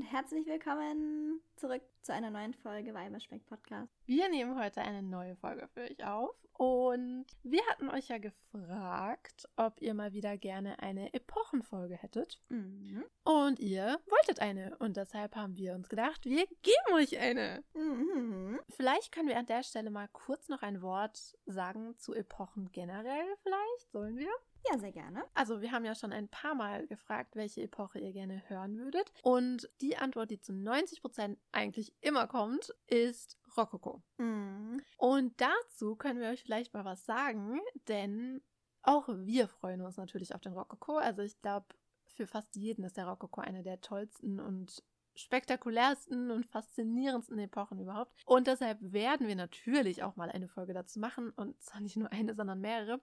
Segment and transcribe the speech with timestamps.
[0.00, 3.92] und herzlich willkommen zurück zu einer neuen Folge Weiberspeck Podcast.
[4.06, 9.46] Wir nehmen heute eine neue Folge für euch auf und wir hatten euch ja gefragt,
[9.56, 12.40] ob ihr mal wieder gerne eine Epochenfolge hättet.
[12.48, 13.04] Mhm.
[13.24, 17.62] Und ihr wolltet eine und deshalb haben wir uns gedacht, wir geben euch eine.
[17.74, 18.58] Mhm.
[18.70, 23.26] Vielleicht können wir an der Stelle mal kurz noch ein Wort sagen zu Epochen generell
[23.42, 24.32] vielleicht, sollen wir?
[24.68, 25.24] Ja, sehr gerne.
[25.34, 29.12] Also wir haben ja schon ein paar Mal gefragt, welche Epoche ihr gerne hören würdet.
[29.22, 34.02] Und die Antwort, die zu 90% eigentlich immer kommt, ist Rokoko.
[34.18, 34.82] Mhm.
[34.96, 38.42] Und dazu können wir euch vielleicht mal was sagen, denn
[38.82, 40.96] auch wir freuen uns natürlich auf den Rokoko.
[40.96, 41.66] Also ich glaube,
[42.06, 44.82] für fast jeden ist der Rokoko eine der tollsten und
[45.20, 48.12] spektakulärsten und faszinierendsten Epochen überhaupt.
[48.26, 51.30] Und deshalb werden wir natürlich auch mal eine Folge dazu machen.
[51.30, 53.00] Und zwar nicht nur eine, sondern mehrere.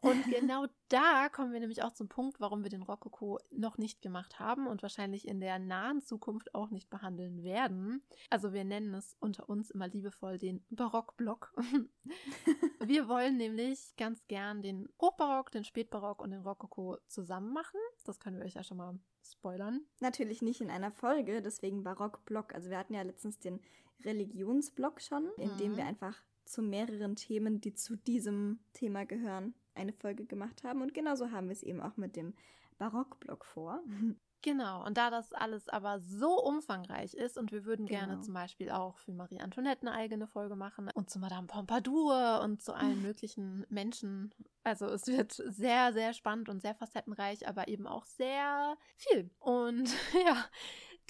[0.00, 4.02] Und genau da kommen wir nämlich auch zum Punkt, warum wir den Rokoko noch nicht
[4.02, 8.02] gemacht haben und wahrscheinlich in der nahen Zukunft auch nicht behandeln werden.
[8.30, 11.54] Also wir nennen es unter uns immer liebevoll den Barockblock.
[12.80, 17.80] wir wollen nämlich ganz gern den Hochbarock, den Spätbarock und den Rokoko zusammen machen.
[18.04, 19.80] Das können wir euch ja schon mal spoilern.
[20.00, 22.54] Natürlich nicht in einer Folge, deswegen Barockblock.
[22.54, 23.60] Also wir hatten ja letztens den
[24.04, 25.76] Religionsblock schon, in dem Mhm.
[25.76, 30.82] wir einfach zu mehreren Themen, die zu diesem Thema gehören, eine Folge gemacht haben.
[30.82, 32.34] Und genauso haben wir es eben auch mit dem
[32.78, 33.82] Barockblock vor.
[34.44, 38.22] Genau, und da das alles aber so umfangreich ist und wir würden gerne Genau.
[38.22, 42.60] zum Beispiel auch für Marie Antoinette eine eigene Folge machen und zu Madame Pompadour und
[42.62, 44.34] zu allen möglichen Menschen.
[44.62, 49.30] Also es wird sehr, sehr spannend und sehr facettenreich, aber eben auch sehr viel.
[49.38, 49.88] Und
[50.26, 50.44] ja,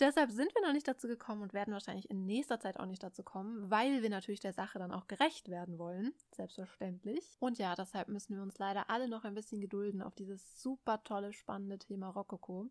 [0.01, 3.03] deshalb sind wir noch nicht dazu gekommen und werden wahrscheinlich in nächster Zeit auch nicht
[3.03, 7.37] dazu kommen, weil wir natürlich der Sache dann auch gerecht werden wollen, selbstverständlich.
[7.41, 11.03] Und ja, deshalb müssen wir uns leider alle noch ein bisschen gedulden auf dieses super
[11.05, 12.71] tolle, spannende Thema Rokoko.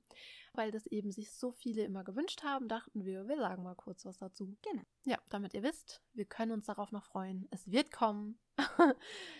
[0.53, 4.05] Weil das eben sich so viele immer gewünscht haben, dachten wir, wir sagen mal kurz
[4.05, 4.55] was dazu.
[4.61, 4.83] Genau.
[5.05, 7.47] Ja, damit ihr wisst, wir können uns darauf noch freuen.
[7.51, 8.37] Es wird kommen.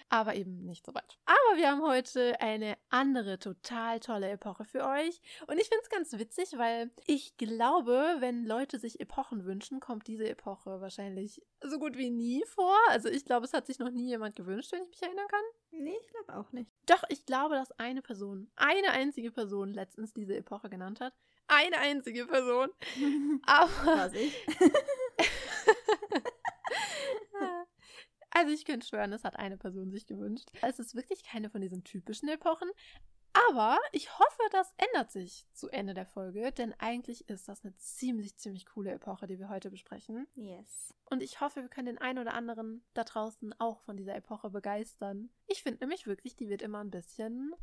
[0.10, 1.18] Aber eben nicht so bald.
[1.26, 5.22] Aber wir haben heute eine andere total tolle Epoche für euch.
[5.48, 10.08] Und ich finde es ganz witzig, weil ich glaube, wenn Leute sich Epochen wünschen, kommt
[10.08, 12.78] diese Epoche wahrscheinlich so gut wie nie vor.
[12.90, 15.44] Also ich glaube, es hat sich noch nie jemand gewünscht, wenn ich mich erinnern kann.
[15.72, 16.70] nee, ich glaube auch nicht.
[16.86, 21.14] Doch, ich glaube, dass eine Person, eine einzige Person letztens diese Epoche genannt hat.
[21.48, 22.70] Eine einzige Person.
[23.46, 24.36] Aber, Vorsicht.
[28.34, 30.50] also ich könnte schwören, das hat eine Person sich gewünscht.
[30.62, 32.70] Es ist wirklich keine von diesen typischen Epochen.
[33.50, 37.76] Aber ich hoffe, das ändert sich zu Ende der Folge, denn eigentlich ist das eine
[37.78, 40.28] ziemlich, ziemlich coole Epoche, die wir heute besprechen.
[40.36, 40.94] yes.
[41.10, 44.52] Und ich hoffe, wir können den einen oder anderen da draußen auch von dieser Epoche
[44.52, 45.30] begeistern.
[45.48, 47.54] Ich finde nämlich wirklich, die wird immer ein bisschen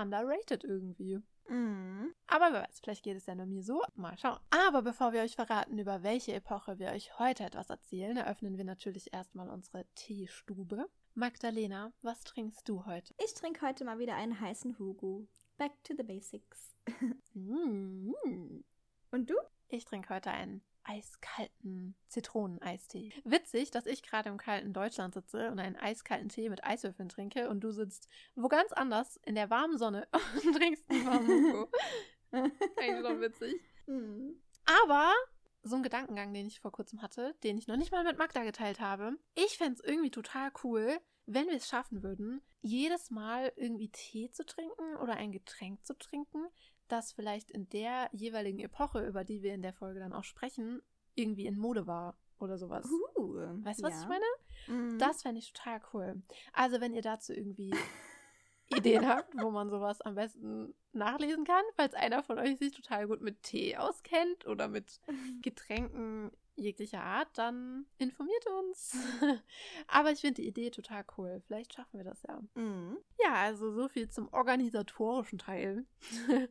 [0.00, 1.20] underrated irgendwie.
[1.48, 2.14] Mhm.
[2.26, 3.82] Aber wer weiß, vielleicht geht es ja nur mir so.
[3.94, 4.38] Mal schauen.
[4.50, 8.64] Aber bevor wir euch verraten, über welche Epoche wir euch heute etwas erzählen, eröffnen wir
[8.64, 10.88] natürlich erstmal unsere Teestube.
[11.14, 13.14] Magdalena, was trinkst du heute?
[13.24, 15.26] Ich trinke heute mal wieder einen heißen Hugo.
[15.56, 16.74] Back to the basics.
[17.34, 18.12] Mm.
[19.12, 19.34] Und du?
[19.68, 23.12] Ich trinke heute einen eiskalten Zitroneneistee.
[23.24, 27.48] Witzig, dass ich gerade im kalten Deutschland sitze und einen eiskalten Tee mit Eiswürfeln trinke
[27.48, 30.08] und du sitzt wo ganz anders in der warmen Sonne
[30.44, 31.70] und trinkst einen warmen Hugo.
[32.32, 33.54] Eigentlich schon witzig.
[33.86, 34.40] Mhm.
[34.84, 35.12] Aber
[35.62, 38.44] so ein Gedankengang, den ich vor kurzem hatte, den ich noch nicht mal mit Magda
[38.44, 39.16] geteilt habe.
[39.34, 44.30] Ich fände es irgendwie total cool, wenn wir es schaffen würden, jedes Mal irgendwie Tee
[44.30, 46.46] zu trinken oder ein Getränk zu trinken,
[46.88, 50.82] das vielleicht in der jeweiligen Epoche, über die wir in der Folge dann auch sprechen,
[51.14, 52.88] irgendwie in Mode war oder sowas.
[53.16, 53.34] Uh,
[53.64, 54.02] Weißt du, was ja.
[54.02, 54.24] ich meine?
[54.66, 54.98] Mhm.
[54.98, 56.22] Das fände ich total cool.
[56.52, 57.74] Also, wenn ihr dazu irgendwie
[58.76, 63.06] Ideen habt, wo man sowas am besten nachlesen kann, falls einer von euch sich total
[63.08, 65.00] gut mit Tee auskennt oder mit
[65.42, 68.96] Getränken jeglicher Art, dann informiert uns.
[69.86, 71.40] Aber ich finde die Idee total cool.
[71.46, 72.40] Vielleicht schaffen wir das ja.
[72.54, 72.98] Mhm.
[73.22, 75.86] Ja, also so viel zum organisatorischen Teil.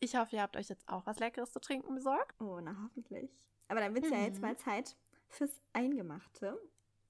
[0.00, 2.40] ich hoffe, ihr habt euch jetzt auch was Leckeres zu trinken besorgt.
[2.40, 3.30] Oh, na hoffentlich.
[3.68, 4.42] Aber dann wird es ja jetzt Mhm.
[4.42, 4.96] mal Zeit
[5.28, 6.58] fürs Eingemachte.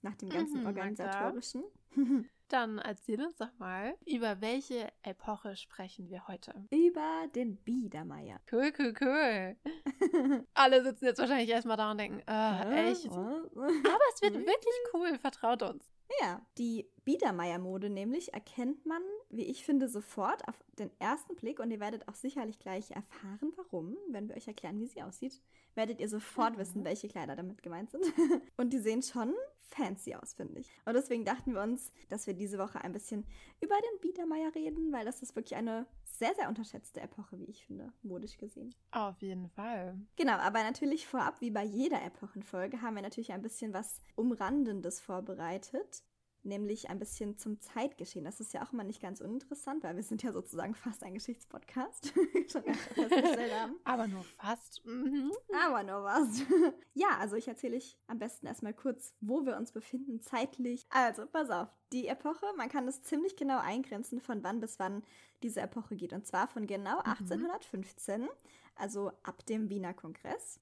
[0.08, 1.64] Nach dem ganzen Mhm, organisatorischen.
[2.48, 6.66] Dann erzähl uns doch mal, über welche Epoche sprechen wir heute?
[6.70, 8.40] Über den Biedermeier.
[8.50, 9.56] Cool, cool, cool.
[10.54, 13.06] Alle sitzen jetzt wahrscheinlich erstmal da und denken, äh, echt?
[13.06, 15.92] Aber es wird wirklich cool, vertraut uns.
[16.20, 21.70] Ja, die Biedermeier-Mode nämlich erkennt man, wie ich finde, sofort auf den ersten Blick und
[21.70, 25.40] ihr werdet auch sicherlich gleich erfahren, warum, wenn wir euch erklären, wie sie aussieht.
[25.74, 26.58] Werdet ihr sofort Mhm.
[26.58, 28.04] wissen, welche Kleider damit gemeint sind.
[28.56, 30.70] und die sehen schon fancy aus, finde ich.
[30.86, 33.26] Und deswegen dachten wir uns, dass wir diese Woche ein bisschen
[33.60, 35.86] über den Biedermeier reden, weil das ist wirklich eine
[36.18, 38.74] sehr, sehr unterschätzte Epoche, wie ich finde, modisch gesehen.
[38.90, 39.98] Auf jeden Fall.
[40.16, 45.00] Genau, aber natürlich vorab, wie bei jeder Epochenfolge, haben wir natürlich ein bisschen was Umrandendes
[45.00, 46.02] vorbereitet
[46.48, 48.24] nämlich ein bisschen zum Zeitgeschehen.
[48.24, 51.14] Das ist ja auch immer nicht ganz uninteressant, weil wir sind ja sozusagen fast ein
[51.14, 52.12] Geschichtspodcast,
[52.50, 53.76] schon festgestellt haben.
[53.84, 54.84] Aber nur fast.
[54.84, 55.30] Mhm.
[55.66, 56.42] Aber nur was.
[56.94, 60.86] ja, also ich erzähle ich am besten erstmal kurz, wo wir uns befinden zeitlich.
[60.90, 65.04] Also, pass auf, die Epoche, man kann es ziemlich genau eingrenzen, von wann bis wann
[65.42, 66.12] diese Epoche geht.
[66.12, 68.28] Und zwar von genau 1815, mhm.
[68.74, 70.60] also ab dem Wiener Kongress,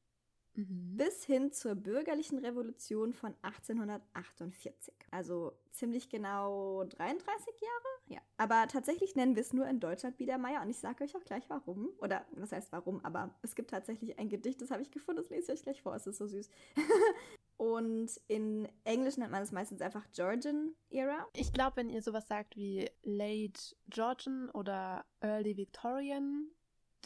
[0.57, 0.97] mhm.
[0.97, 4.95] bis hin zur bürgerlichen Revolution von 1848.
[5.11, 7.97] Also ziemlich genau 33 Jahre?
[8.09, 8.21] Ja.
[8.37, 11.49] Aber tatsächlich nennen wir es nur in Deutschland Biedermeier und ich sage euch auch gleich
[11.49, 11.91] warum.
[11.99, 15.31] Oder was heißt warum, aber es gibt tatsächlich ein Gedicht, das habe ich gefunden, das
[15.31, 16.49] lese ich euch gleich vor, es ist so süß.
[17.59, 21.27] Und in Englisch nennt man es meistens einfach Georgian Era.
[21.33, 26.51] Ich glaube, wenn ihr sowas sagt wie Late Georgian oder Early Victorian,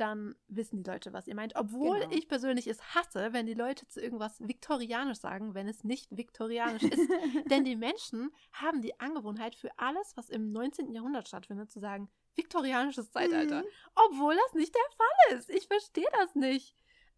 [0.01, 1.55] dann wissen die Leute, was ihr meint.
[1.57, 2.13] Obwohl genau.
[2.13, 6.83] ich persönlich es hasse, wenn die Leute zu irgendwas viktorianisch sagen, wenn es nicht viktorianisch
[6.83, 7.11] ist.
[7.51, 10.93] Denn die Menschen haben die Angewohnheit für alles, was im 19.
[10.93, 13.63] Jahrhundert stattfindet, zu sagen, viktorianisches Zeitalter.
[13.63, 13.67] Mhm.
[13.95, 15.51] Obwohl das nicht der Fall ist.
[15.51, 16.75] Ich verstehe das nicht.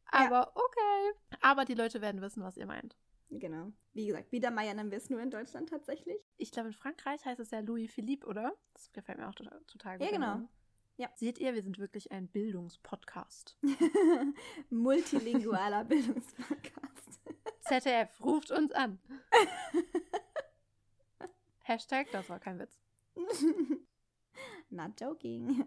[0.06, 0.52] Aber ja.
[0.54, 1.36] okay.
[1.40, 2.96] Aber die Leute werden wissen, was ihr meint.
[3.30, 3.72] Genau.
[3.94, 6.18] Wie gesagt, Biedermeier nennen wir es nur in Deutschland tatsächlich.
[6.36, 8.52] Ich glaube, in Frankreich heißt es ja Louis Philippe, oder?
[8.74, 10.06] Das gefällt mir auch total, total gut.
[10.06, 10.48] Ja, genau.
[10.96, 11.08] Ja.
[11.14, 13.56] Seht ihr, wir sind wirklich ein Bildungspodcast.
[14.70, 17.20] Multilingualer Bildungspodcast.
[17.60, 18.98] ZDF ruft uns an.
[21.60, 22.78] Hashtag, das war kein Witz.
[24.70, 25.64] Not joking.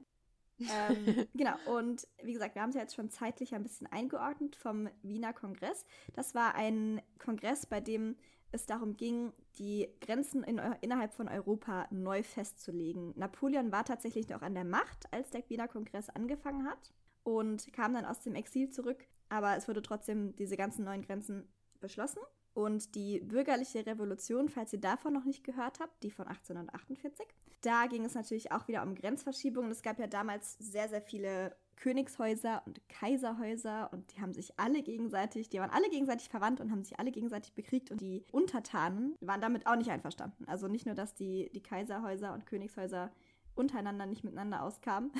[0.59, 4.55] ähm, genau, und wie gesagt, wir haben es ja jetzt schon zeitlich ein bisschen eingeordnet
[4.55, 5.85] vom Wiener Kongress.
[6.13, 8.15] Das war ein Kongress, bei dem
[8.51, 13.13] es darum ging, die Grenzen in, innerhalb von Europa neu festzulegen.
[13.15, 16.93] Napoleon war tatsächlich noch an der Macht, als der Wiener Kongress angefangen hat
[17.23, 21.47] und kam dann aus dem Exil zurück, aber es wurde trotzdem diese ganzen neuen Grenzen
[21.79, 22.19] beschlossen.
[22.53, 27.27] Und die bürgerliche Revolution, falls ihr davon noch nicht gehört habt, die von 1848,
[27.59, 29.71] da ging es natürlich auch wieder um Grenzverschiebungen.
[29.71, 34.81] Es gab ja damals sehr, sehr viele Königshäuser und Kaiserhäuser und die haben sich alle
[34.81, 39.15] gegenseitig, die waren alle gegenseitig verwandt und haben sich alle gegenseitig bekriegt und die Untertanen
[39.21, 40.45] waren damit auch nicht einverstanden.
[40.47, 43.11] Also nicht nur, dass die, die Kaiserhäuser und Königshäuser
[43.55, 45.11] untereinander nicht miteinander auskamen.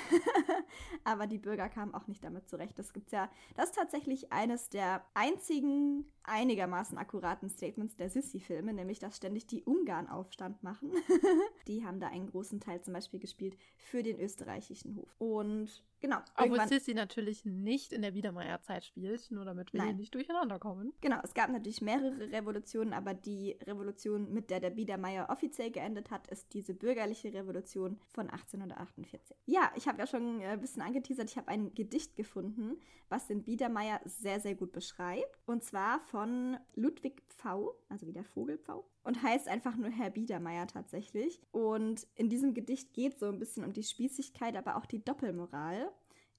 [1.04, 2.78] Aber die Bürger kamen auch nicht damit zurecht.
[2.78, 3.30] Das gibt's ja.
[3.56, 9.64] Das ist tatsächlich eines der einzigen einigermaßen akkuraten Statements der Sissi-Filme, nämlich dass ständig die
[9.64, 10.92] Ungarn Aufstand machen.
[11.68, 15.16] die haben da einen großen Teil zum Beispiel gespielt für den österreichischen Hof.
[15.18, 16.18] Und genau.
[16.38, 19.90] Obwohl Sissi natürlich nicht in der Biedermeierzeit spielt, nur damit wir Nein.
[19.90, 20.94] hier nicht durcheinander kommen.
[21.02, 26.12] Genau, es gab natürlich mehrere Revolutionen, aber die Revolution, mit der der Biedermeier offiziell geendet
[26.12, 29.38] hat, ist diese bürgerliche Revolution von 1848.
[29.46, 32.78] Ja, ich habe ja schon äh, ein bisschen angeteasert, ich habe ein Gedicht gefunden,
[33.10, 35.40] was den Biedermeier sehr, sehr gut beschreibt.
[35.46, 40.12] Und zwar von von Ludwig Pfau, also wie der Vogelpfau, und heißt einfach nur Herr
[40.12, 41.42] Biedermeier tatsächlich.
[41.52, 45.92] Und in diesem Gedicht geht so ein bisschen um die Spießigkeit, aber auch die Doppelmoral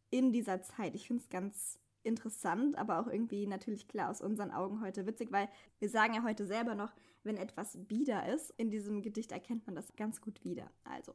[0.09, 0.95] in dieser Zeit.
[0.95, 5.31] Ich finde es ganz interessant, aber auch irgendwie natürlich klar aus unseren Augen heute witzig,
[5.31, 9.67] weil wir sagen ja heute selber noch, wenn etwas bieder ist, in diesem Gedicht erkennt
[9.67, 10.71] man das ganz gut wieder.
[10.85, 11.15] Also,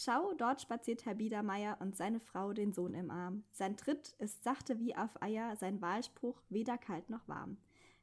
[0.00, 3.42] Schau, dort spaziert Herr Biedermeier und seine Frau den Sohn im Arm.
[3.50, 7.56] Sein Tritt ist sachte wie auf Eier, sein Wahlspruch weder kalt noch warm.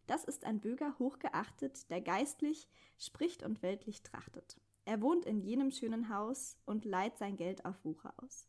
[0.06, 4.60] Das ist ein Bürger hochgeachtet, der geistlich spricht und weltlich trachtet.
[4.84, 8.46] Er wohnt in jenem schönen Haus und leiht sein Geld auf Wucher aus.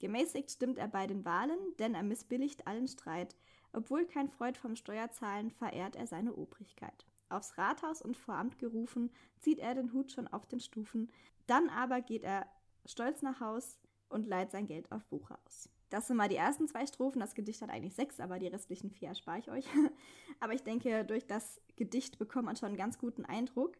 [0.00, 3.36] Gemäßigt stimmt er bei den Wahlen, denn er missbilligt allen Streit.
[3.72, 7.06] Obwohl kein Freud vom Steuerzahlen, verehrt er seine Obrigkeit.
[7.28, 11.12] Aufs Rathaus und vor Amt gerufen, zieht er den Hut schon auf den Stufen.
[11.46, 12.46] Dann aber geht er
[12.88, 13.78] stolz nach Haus
[14.08, 15.68] und leiht sein Geld auf Buch aus.
[15.90, 17.20] Das sind mal die ersten zwei Strophen.
[17.20, 19.64] Das Gedicht hat eigentlich sechs, aber die restlichen vier erspare ich euch.
[20.40, 23.76] aber ich denke, durch das Gedicht bekommt man schon einen ganz guten Eindruck,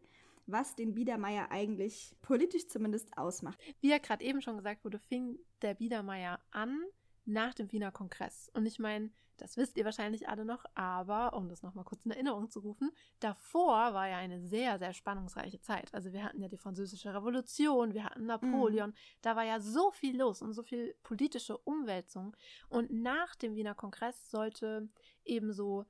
[0.47, 3.59] was den Biedermeier eigentlich politisch zumindest ausmacht.
[3.81, 6.81] Wie ja gerade eben schon gesagt wurde, fing der Biedermeier an
[7.25, 8.49] nach dem Wiener Kongress.
[8.53, 9.11] Und ich meine,
[9.41, 12.91] das wisst ihr wahrscheinlich alle noch, aber um das nochmal kurz in Erinnerung zu rufen,
[13.19, 15.93] davor war ja eine sehr, sehr spannungsreiche Zeit.
[15.93, 18.95] Also wir hatten ja die Französische Revolution, wir hatten Napoleon, mhm.
[19.21, 22.35] da war ja so viel los und so viel politische Umwälzung.
[22.69, 24.89] Und nach dem Wiener Kongress sollte
[25.25, 25.85] ebenso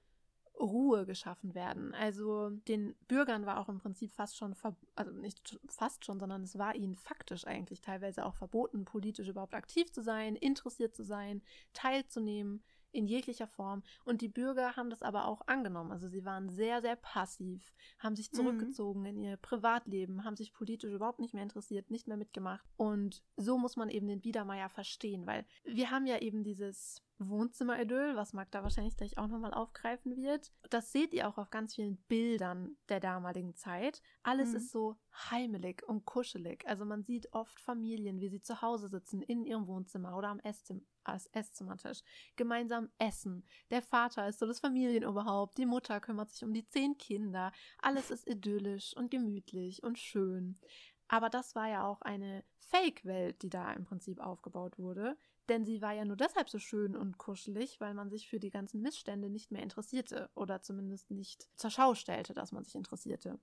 [0.60, 1.94] Ruhe geschaffen werden.
[1.94, 4.56] Also den Bürgern war auch im Prinzip fast schon,
[4.96, 9.54] also nicht fast schon, sondern es war ihnen faktisch eigentlich teilweise auch verboten, politisch überhaupt
[9.54, 11.42] aktiv zu sein, interessiert zu sein,
[11.74, 13.84] teilzunehmen in jeglicher Form.
[14.06, 15.92] Und die Bürger haben das aber auch angenommen.
[15.92, 19.06] Also sie waren sehr, sehr passiv, haben sich zurückgezogen mhm.
[19.06, 22.66] in ihr Privatleben, haben sich politisch überhaupt nicht mehr interessiert, nicht mehr mitgemacht.
[22.78, 28.16] Und so muss man eben den Biedermeier verstehen, weil wir haben ja eben dieses Wohnzimmer-Idyll,
[28.16, 30.52] was Magda wahrscheinlich gleich auch nochmal aufgreifen wird.
[30.70, 34.02] Das seht ihr auch auf ganz vielen Bildern der damaligen Zeit.
[34.24, 34.56] Alles mhm.
[34.56, 34.98] ist so
[35.30, 36.66] heimelig und kuschelig.
[36.68, 40.40] Also man sieht oft Familien, wie sie zu Hause sitzen, in ihrem Wohnzimmer oder am
[40.40, 40.86] Esszim
[41.32, 42.02] Esszimmertisch,
[42.36, 43.44] gemeinsam essen.
[43.72, 47.52] Der Vater ist so das Familienoberhaupt, die Mutter kümmert sich um die zehn Kinder.
[47.80, 50.60] Alles ist idyllisch und gemütlich und schön.
[51.08, 55.18] Aber das war ja auch eine Fake-Welt, die da im Prinzip aufgebaut wurde.
[55.50, 58.52] Denn sie war ja nur deshalb so schön und kuschelig, weil man sich für die
[58.52, 63.40] ganzen Missstände nicht mehr interessierte oder zumindest nicht zur Schau stellte, dass man sich interessierte,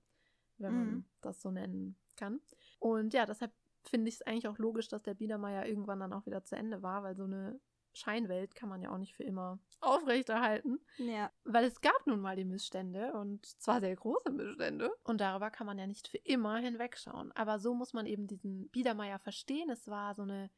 [0.57, 1.05] wenn man mhm.
[1.21, 2.39] das so nennen kann.
[2.79, 3.51] Und ja, deshalb
[3.83, 6.81] finde ich es eigentlich auch logisch, dass der Biedermeier irgendwann dann auch wieder zu Ende
[6.81, 7.59] war, weil so eine
[7.93, 10.79] Scheinwelt kann man ja auch nicht für immer aufrechterhalten.
[10.97, 11.31] Ja.
[11.43, 14.91] Weil es gab nun mal die Missstände und zwar sehr große Missstände.
[15.03, 17.31] Und darüber kann man ja nicht für immer hinwegschauen.
[17.33, 19.69] Aber so muss man eben diesen Biedermeier verstehen.
[19.69, 20.49] Es war so eine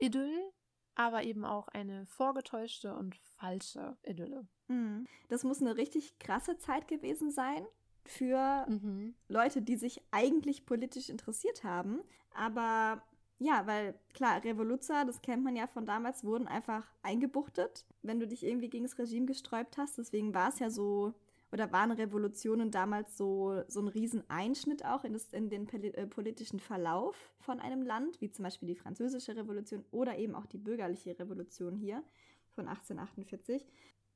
[0.00, 0.52] Heimatidyll,
[0.94, 4.46] aber eben auch eine vorgetäuschte und falsche Idylle.
[4.68, 5.06] Mhm.
[5.28, 7.66] Das muss eine richtig krasse Zeit gewesen sein
[8.04, 9.14] für mhm.
[9.28, 12.00] Leute, die sich eigentlich politisch interessiert haben,
[12.30, 13.02] aber
[13.38, 18.26] ja, weil klar, Revoluzer, das kennt man ja von damals, wurden einfach eingebuchtet, wenn du
[18.26, 19.98] dich irgendwie gegen das Regime gesträubt hast.
[19.98, 21.12] Deswegen war es ja so,
[21.52, 26.60] oder waren Revolutionen damals so, so ein Rieseneinschnitt auch in, das, in den äh, politischen
[26.60, 31.18] Verlauf von einem Land, wie zum Beispiel die Französische Revolution oder eben auch die Bürgerliche
[31.18, 32.02] Revolution hier
[32.54, 33.64] von 1848,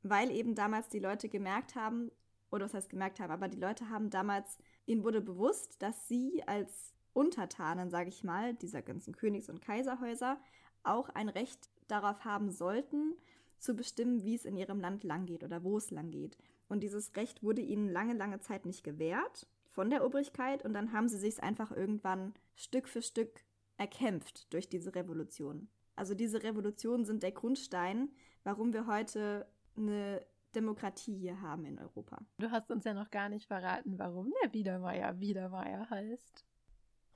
[0.03, 2.11] weil eben damals die Leute gemerkt haben,
[2.51, 6.43] oder was heißt gemerkt haben, aber die Leute haben damals, ihnen wurde bewusst, dass sie
[6.47, 10.41] als Untertanen, sage ich mal, dieser ganzen Königs- und Kaiserhäuser
[10.83, 13.15] auch ein Recht darauf haben sollten,
[13.59, 16.39] zu bestimmen, wie es in ihrem Land langgeht oder wo es langgeht.
[16.71, 20.93] Und dieses Recht wurde ihnen lange, lange Zeit nicht gewährt von der Obrigkeit und dann
[20.93, 23.45] haben sie sich einfach irgendwann Stück für Stück
[23.77, 25.69] erkämpft durch diese Revolution.
[25.97, 28.11] Also diese Revolutionen sind der Grundstein,
[28.45, 30.25] warum wir heute eine
[30.55, 32.19] Demokratie hier haben in Europa.
[32.39, 36.45] Du hast uns ja noch gar nicht verraten, warum der Biedermeier Biedermeier heißt.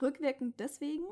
[0.00, 1.04] Rückwirkend deswegen,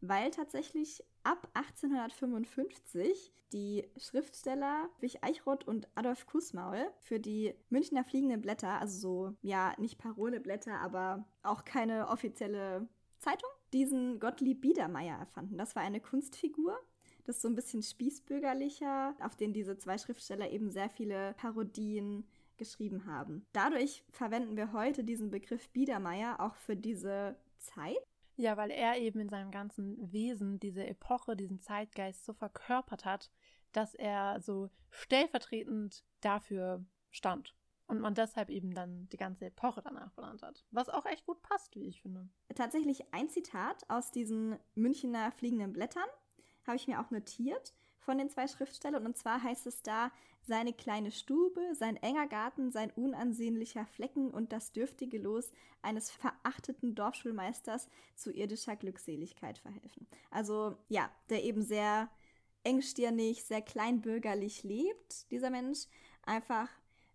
[0.00, 8.40] weil tatsächlich ab 1855 die Schriftsteller Wich Eichroth und Adolf Kussmaul für die Münchner fliegenden
[8.40, 15.58] Blätter, also so, ja, nicht Paroleblätter, aber auch keine offizielle Zeitung, diesen Gottlieb Biedermeier erfanden.
[15.58, 16.78] Das war eine Kunstfigur,
[17.24, 22.26] das ist so ein bisschen spießbürgerlicher, auf den diese zwei Schriftsteller eben sehr viele Parodien
[22.56, 23.46] geschrieben haben.
[23.52, 27.98] Dadurch verwenden wir heute diesen Begriff Biedermeier auch für diese Zeit.
[28.40, 33.30] Ja, weil er eben in seinem ganzen Wesen diese Epoche, diesen Zeitgeist so verkörpert hat,
[33.72, 37.54] dass er so stellvertretend dafür stand.
[37.86, 40.64] Und man deshalb eben dann die ganze Epoche danach benannt hat.
[40.70, 42.30] Was auch echt gut passt, wie ich finde.
[42.54, 46.08] Tatsächlich ein Zitat aus diesen Münchner fliegenden Blättern
[46.66, 49.06] habe ich mir auch notiert von den zwei Schriftstellern.
[49.06, 50.10] Und zwar heißt es da,
[50.42, 55.52] seine kleine Stube, sein enger Garten, sein unansehnlicher Flecken und das dürftige Los
[55.82, 60.06] eines verachteten Dorfschulmeisters zu irdischer Glückseligkeit verhelfen.
[60.30, 62.10] Also ja, der eben sehr
[62.64, 65.86] engstirnig, sehr kleinbürgerlich lebt, dieser Mensch,
[66.22, 66.68] einfach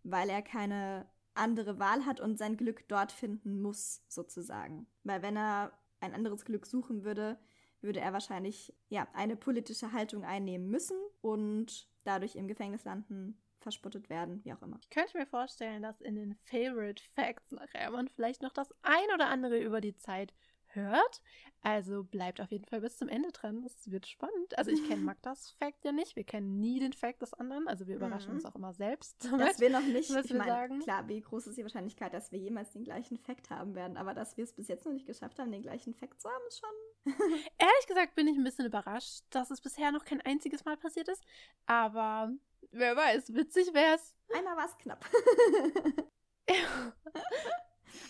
[0.04, 4.88] weil er keine andere Wahl hat und sein Glück dort finden muss, sozusagen.
[5.04, 7.38] Weil wenn er ein anderes Glück suchen würde,
[7.86, 14.10] würde er wahrscheinlich ja eine politische Haltung einnehmen müssen und dadurch im Gefängnis landen, verspottet
[14.10, 14.78] werden, wie auch immer.
[14.80, 19.14] Ich könnte mir vorstellen, dass in den Favorite Facts nachher man vielleicht noch das ein
[19.14, 20.34] oder andere über die Zeit
[20.76, 21.22] hört.
[21.62, 23.64] Also bleibt auf jeden Fall bis zum Ende dran.
[23.64, 24.56] Das wird spannend.
[24.56, 26.16] Also ich kenne Magdas Fact ja nicht.
[26.16, 27.68] Wir kennen nie den Fact des anderen.
[27.68, 28.36] Also wir überraschen mhm.
[28.36, 29.28] uns auch immer selbst.
[29.40, 30.80] Dass wir noch nicht, was ich meine, sagen.
[30.80, 33.98] klar, wie groß ist die Wahrscheinlichkeit, dass wir jemals den gleichen Fact haben werden.
[33.98, 36.44] Aber dass wir es bis jetzt noch nicht geschafft haben, den gleichen Fact zu haben,
[36.48, 36.70] ist schon...
[37.58, 41.08] Ehrlich gesagt bin ich ein bisschen überrascht, dass es bisher noch kein einziges Mal passiert
[41.08, 41.24] ist.
[41.66, 42.32] Aber
[42.72, 44.16] wer weiß, witzig wäre es.
[44.36, 45.04] Einmal war es knapp.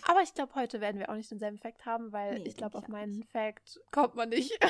[0.06, 2.78] Aber ich glaube, heute werden wir auch nicht denselben Fact haben, weil nee, ich glaube,
[2.78, 3.30] auf meinen nicht.
[3.30, 4.52] Fact kommt man nicht.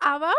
[0.00, 0.32] Aber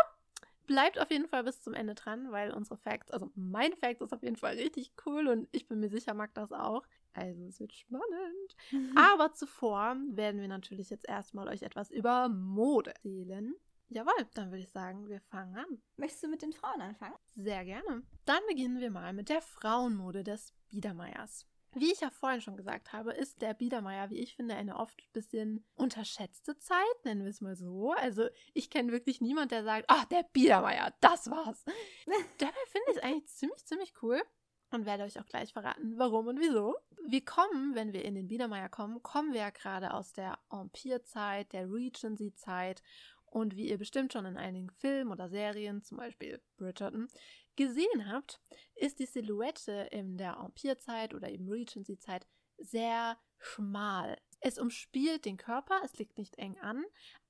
[0.66, 4.12] bleibt auf jeden Fall bis zum Ende dran, weil unsere Facts, also mein Fact ist
[4.12, 6.86] auf jeden Fall richtig cool und ich bin mir sicher, mag das auch.
[7.14, 8.56] Also es wird spannend.
[8.70, 8.96] Mhm.
[8.96, 13.54] Aber zuvor werden wir natürlich jetzt erstmal euch etwas über Mode erzählen.
[13.88, 15.82] Jawohl, dann würde ich sagen, wir fangen an.
[15.96, 17.14] Möchtest du mit den Frauen anfangen?
[17.34, 18.02] Sehr gerne.
[18.26, 21.46] Dann beginnen wir mal mit der Frauenmode des Biedermeiers.
[21.74, 25.00] Wie ich ja vorhin schon gesagt habe, ist der Biedermeier, wie ich finde, eine oft
[25.00, 27.92] ein bisschen unterschätzte Zeit, nennen wir es mal so.
[27.92, 31.64] Also ich kenne wirklich niemand, der sagt, ach, der Biedermeier, das war's.
[32.38, 34.22] Dabei finde ich es eigentlich ziemlich, ziemlich cool
[34.70, 36.74] und werde euch auch gleich verraten, warum und wieso.
[37.06, 41.52] Wir kommen, wenn wir in den Biedermeier kommen, kommen wir ja gerade aus der Empire-Zeit,
[41.52, 42.82] der Regency-Zeit
[43.30, 47.08] und wie ihr bestimmt schon in einigen Filmen oder Serien, zum Beispiel Bridgerton,
[47.56, 48.40] gesehen habt,
[48.74, 52.26] ist die Silhouette in der Empire-Zeit oder eben Regency-Zeit
[52.58, 54.16] sehr schmal.
[54.40, 56.84] Es umspielt den Körper, es liegt nicht eng an,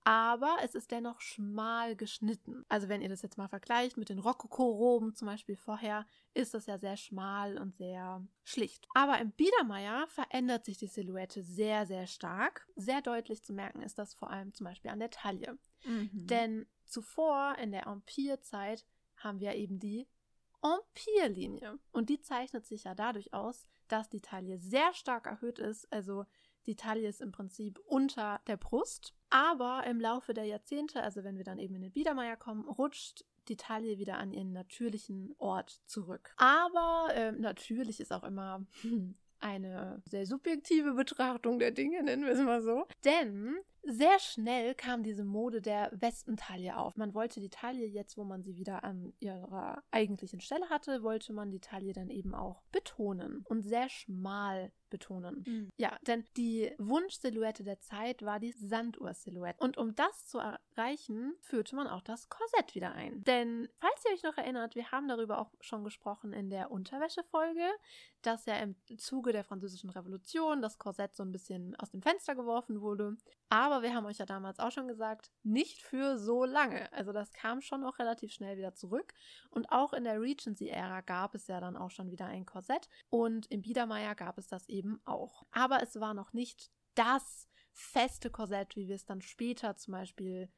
[0.05, 2.65] aber es ist dennoch schmal geschnitten.
[2.69, 6.67] Also wenn ihr das jetzt mal vergleicht mit den Rokoko-Roben zum Beispiel vorher, ist das
[6.67, 8.87] ja sehr schmal und sehr schlicht.
[8.95, 12.67] Aber im Biedermeier verändert sich die Silhouette sehr, sehr stark.
[12.77, 15.59] Sehr deutlich zu merken ist das vor allem zum Beispiel an der Taille.
[15.85, 16.11] Mhm.
[16.13, 18.85] Denn zuvor in der Empire-Zeit
[19.17, 20.07] haben wir eben die
[20.63, 21.79] Empire-Linie.
[21.93, 25.91] Und die zeichnet sich ja dadurch aus, dass die Taille sehr stark erhöht ist.
[25.93, 26.27] Also
[26.67, 29.15] die Taille ist im Prinzip unter der Brust.
[29.31, 33.25] Aber im Laufe der Jahrzehnte, also wenn wir dann eben in den Biedermeier kommen, rutscht
[33.49, 36.35] die Taille wieder an ihren natürlichen Ort zurück.
[36.37, 38.67] Aber äh, natürlich ist auch immer
[39.41, 42.87] eine sehr subjektive Betrachtung der Dinge, nennen wir es mal so.
[43.05, 43.57] Denn
[43.89, 46.97] sehr schnell kam diese Mode der Wespentaille auf.
[46.97, 51.33] Man wollte die Taille jetzt, wo man sie wieder an ihrer eigentlichen Stelle hatte, wollte
[51.33, 55.45] man die Taille dann eben auch betonen und sehr schmal betonen.
[55.47, 55.73] Mhm.
[55.77, 59.63] Ja, denn die Wunschsilhouette der Zeit war die Sanduhr-Silhouette.
[59.63, 63.23] Und um das zu erreichen, führte man auch das Korsett wieder ein.
[63.25, 67.67] Denn, falls ihr euch noch erinnert, wir haben darüber auch schon gesprochen in der Unterwäsche-Folge,
[68.23, 72.35] dass ja im Zuge der Französischen Revolution das Korsett so ein bisschen aus dem Fenster
[72.35, 73.17] geworfen wurde.
[73.49, 76.93] Aber wir haben euch ja damals auch schon gesagt, nicht für so lange.
[76.93, 79.15] Also das kam schon auch relativ schnell wieder zurück.
[79.51, 82.89] Und auch in der Regency-Ära gab es ja dann auch schon wieder ein Korsett.
[83.09, 85.45] Und im Biedermeier gab es das eben auch.
[85.51, 90.51] Aber es war noch nicht das feste Korsett, wie wir es dann später zum Beispiel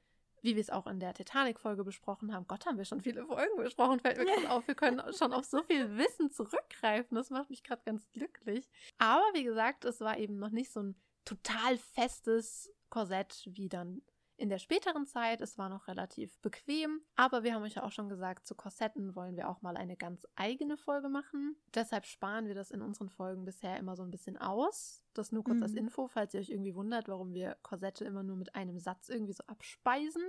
[0.43, 2.47] wie wir es auch in der Titanic-Folge besprochen haben.
[2.47, 4.67] Gott, haben wir schon viele Folgen besprochen, fällt mir gerade auf.
[4.67, 7.15] Wir können schon auf so viel Wissen zurückgreifen.
[7.15, 8.71] Das macht mich gerade ganz glücklich.
[8.99, 14.03] Aber wie gesagt, es war eben noch nicht so ein total festes Korsett wie dann
[14.41, 15.43] in der späteren Zeit.
[15.43, 19.15] Es war noch relativ bequem, aber wir haben euch ja auch schon gesagt, zu Korsetten
[19.15, 21.57] wollen wir auch mal eine ganz eigene Folge machen.
[21.75, 25.05] Deshalb sparen wir das in unseren Folgen bisher immer so ein bisschen aus.
[25.13, 25.63] Das nur kurz mhm.
[25.65, 29.11] als Info, falls ihr euch irgendwie wundert, warum wir Korsette immer nur mit einem Satz
[29.11, 30.23] irgendwie so abspeisen.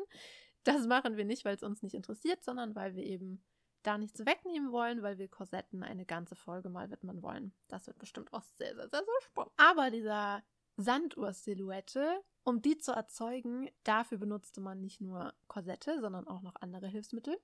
[0.63, 3.41] Das machen wir nicht, weil es uns nicht interessiert, sondern weil wir eben
[3.81, 7.53] da nichts wegnehmen wollen, weil wir Korsetten eine ganze Folge mal widmen wollen.
[7.69, 9.53] Das wird bestimmt auch sehr, sehr, sehr, sehr spannend.
[9.55, 10.43] Aber dieser
[10.75, 12.21] Sanduhr-Silhouette.
[12.43, 17.37] Um die zu erzeugen, dafür benutzte man nicht nur Korsette, sondern auch noch andere Hilfsmittel.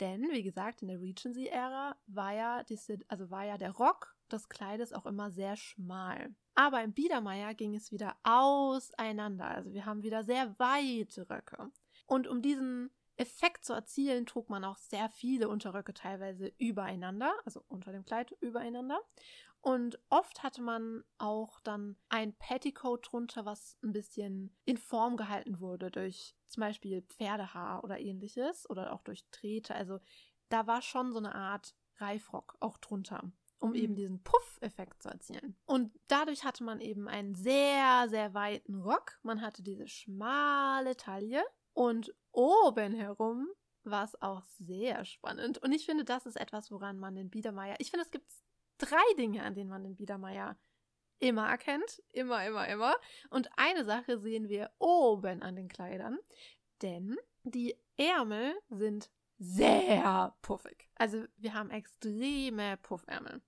[0.00, 2.64] Denn, wie gesagt, in der Regency-Ära war ja,
[3.08, 6.34] also war ja der Rock des Kleides auch immer sehr schmal.
[6.54, 9.46] Aber im Biedermeier ging es wieder auseinander.
[9.46, 11.70] Also wir haben wieder sehr weite Röcke.
[12.06, 17.62] Und um diesen Effekt zu erzielen, trug man auch sehr viele Unterröcke teilweise übereinander, also
[17.68, 19.00] unter dem Kleid übereinander.
[19.62, 25.60] Und oft hatte man auch dann ein Petticoat drunter, was ein bisschen in Form gehalten
[25.60, 29.76] wurde durch zum Beispiel Pferdehaar oder ähnliches oder auch durch Drähte.
[29.76, 30.00] Also
[30.48, 33.76] da war schon so eine Art Reifrock auch drunter, um mhm.
[33.76, 35.56] eben diesen Puff-Effekt zu erzielen.
[35.64, 39.20] Und dadurch hatte man eben einen sehr, sehr weiten Rock.
[39.22, 43.48] Man hatte diese schmale Taille und oben herum
[43.84, 45.58] war es auch sehr spannend.
[45.58, 47.76] Und ich finde, das ist etwas, woran man den Biedermeier.
[47.78, 48.30] Ich finde, es gibt
[48.82, 50.56] drei Dinge, an denen man den Biedermeier
[51.18, 52.02] immer erkennt.
[52.12, 52.96] Immer, immer, immer.
[53.30, 56.18] Und eine Sache sehen wir oben an den Kleidern,
[56.82, 60.88] denn die Ärmel sind sehr puffig.
[60.96, 63.40] Also wir haben extreme Puffärmel.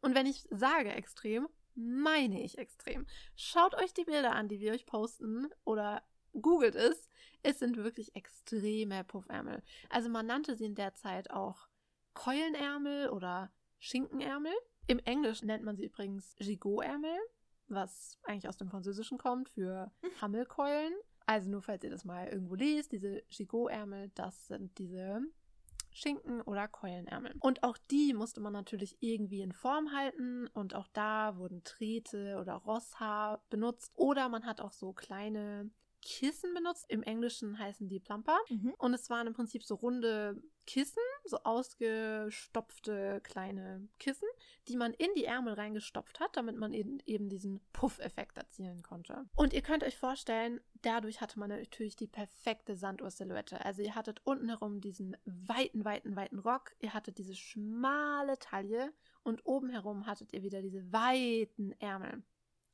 [0.00, 3.06] Und wenn ich sage extrem, meine ich extrem.
[3.36, 6.02] Schaut euch die Bilder an, die wir euch posten oder
[6.40, 7.08] googelt es.
[7.42, 9.62] Es sind wirklich extreme Puffärmel.
[9.88, 11.68] Also man nannte sie in der Zeit auch
[12.14, 13.50] Keulenärmel oder
[13.82, 14.52] Schinkenärmel.
[14.86, 17.18] Im Englischen nennt man sie übrigens Gigot-Ärmel,
[17.66, 19.90] was eigentlich aus dem Französischen kommt für
[20.20, 20.92] Hammelkeulen.
[21.26, 25.20] Also nur falls ihr das mal irgendwo liest, diese Gigot-Ärmel, das sind diese
[25.90, 27.34] Schinken- oder Keulenärmel.
[27.40, 32.38] Und auch die musste man natürlich irgendwie in Form halten und auch da wurden Drähte
[32.40, 35.70] oder Rosshaar benutzt oder man hat auch so kleine
[36.02, 36.86] Kissen benutzt.
[36.88, 38.38] Im Englischen heißen die Plumper.
[38.48, 38.74] Mhm.
[38.78, 44.28] Und es waren im Prinzip so runde Kissen, so ausgestopfte kleine Kissen,
[44.68, 49.24] die man in die Ärmel reingestopft hat, damit man eben, diesen Puff-Effekt erzielen konnte.
[49.36, 53.64] Und ihr könnt euch vorstellen, dadurch hatte man natürlich die perfekte Sanduhr-Silhouette.
[53.64, 58.92] Also ihr hattet unten herum diesen weiten, weiten, weiten Rock, ihr hattet diese schmale Taille
[59.22, 62.22] und oben herum hattet ihr wieder diese weiten Ärmel.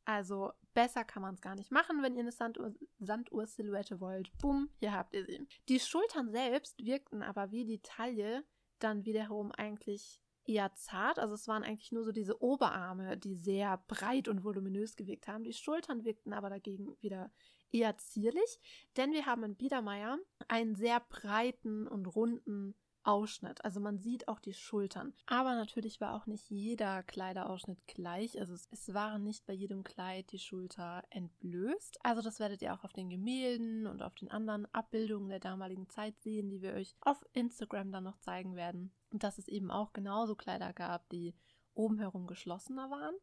[0.09, 4.33] Also besser kann man es gar nicht machen, wenn ihr eine Sanduhr- Sanduhr-Silhouette wollt.
[4.39, 5.47] Bumm, hier habt ihr sie.
[5.69, 8.43] Die Schultern selbst wirkten aber wie die Taille
[8.79, 11.19] dann wiederum eigentlich eher zart.
[11.19, 15.45] Also es waren eigentlich nur so diese Oberarme, die sehr breit und voluminös gewirkt haben.
[15.45, 17.31] Die Schultern wirkten aber dagegen wieder
[17.71, 18.59] eher zierlich,
[18.97, 20.19] denn wir haben in Biedermeier
[20.49, 23.65] einen sehr breiten und runden Ausschnitt.
[23.65, 25.15] Also man sieht auch die Schultern.
[25.27, 28.39] Aber natürlich war auch nicht jeder Kleiderausschnitt gleich.
[28.39, 32.05] Also es, es waren nicht bei jedem Kleid die Schulter entblößt.
[32.05, 35.89] Also das werdet ihr auch auf den Gemälden und auf den anderen Abbildungen der damaligen
[35.89, 38.93] Zeit sehen, die wir euch auf Instagram dann noch zeigen werden.
[39.11, 41.35] Und dass es eben auch genauso Kleider gab, die
[41.75, 43.15] oben herum geschlossener waren.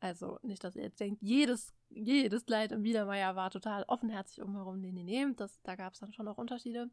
[0.00, 4.80] Also nicht, dass ihr jetzt denkt, jedes, jedes Kleid im Biedermeier war total offenherzig umherum.
[4.80, 5.26] Nee, nee, nee.
[5.34, 6.90] Das, da gab es dann schon noch Unterschiede.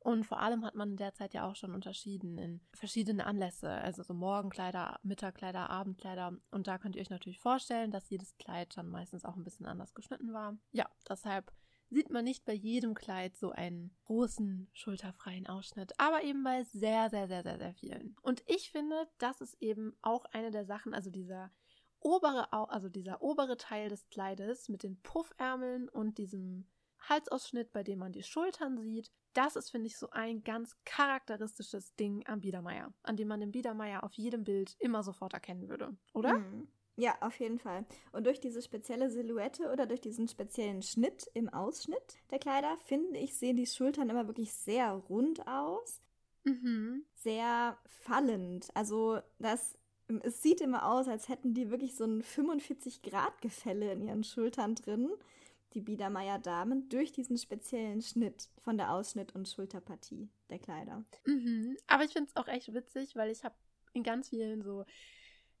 [0.00, 3.68] Und vor allem hat man in der Zeit ja auch schon unterschieden in verschiedene Anlässe,
[3.70, 6.38] also so Morgenkleider, Mittagkleider, Abendkleider.
[6.50, 9.66] Und da könnt ihr euch natürlich vorstellen, dass jedes Kleid dann meistens auch ein bisschen
[9.66, 10.56] anders geschnitten war.
[10.70, 11.52] Ja, deshalb
[11.90, 17.10] sieht man nicht bei jedem Kleid so einen großen, schulterfreien Ausschnitt, aber eben bei sehr,
[17.10, 18.16] sehr, sehr, sehr, sehr vielen.
[18.22, 21.50] Und ich finde, das ist eben auch eine der Sachen, also dieser
[22.00, 26.68] obere, also dieser obere Teil des Kleides mit den Puffärmeln und diesem
[27.00, 29.10] Halsausschnitt, bei dem man die Schultern sieht.
[29.38, 33.52] Das ist, finde ich, so ein ganz charakteristisches Ding am Biedermeier, an dem man den
[33.52, 36.34] Biedermeier auf jedem Bild immer sofort erkennen würde, oder?
[36.34, 36.66] Mhm.
[36.96, 37.86] Ja, auf jeden Fall.
[38.10, 43.20] Und durch diese spezielle Silhouette oder durch diesen speziellen Schnitt im Ausschnitt der Kleider, finde
[43.20, 46.00] ich, sehen die Schultern immer wirklich sehr rund aus,
[46.42, 47.04] Mhm.
[47.14, 48.66] sehr fallend.
[48.74, 49.78] Also das,
[50.24, 55.10] es sieht immer aus, als hätten die wirklich so ein 45-Grad-Gefälle in ihren Schultern drin,
[55.78, 61.04] die Biedermeier Damen, durch diesen speziellen Schnitt von der Ausschnitt- und Schulterpartie der Kleider.
[61.24, 61.76] Mhm.
[61.86, 63.54] Aber ich finde es auch echt witzig, weil ich habe
[63.92, 64.84] in ganz vielen so.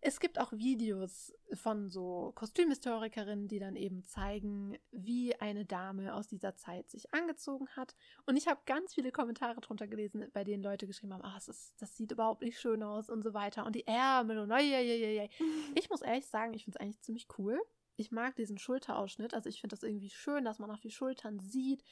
[0.00, 6.28] Es gibt auch Videos von so Kostümhistorikerinnen, die dann eben zeigen, wie eine Dame aus
[6.28, 7.96] dieser Zeit sich angezogen hat.
[8.24, 11.74] Und ich habe ganz viele Kommentare drunter gelesen, bei denen Leute geschrieben haben, ah, das,
[11.78, 13.66] das sieht überhaupt nicht schön aus und so weiter.
[13.66, 15.30] Und die Ärmel und oi, oi, oi, oi.
[15.74, 17.60] Ich muss ehrlich sagen, ich finde es eigentlich ziemlich cool.
[17.98, 19.34] Ich mag diesen Schulterausschnitt.
[19.34, 21.82] Also ich finde das irgendwie schön, dass man auch die Schultern sieht.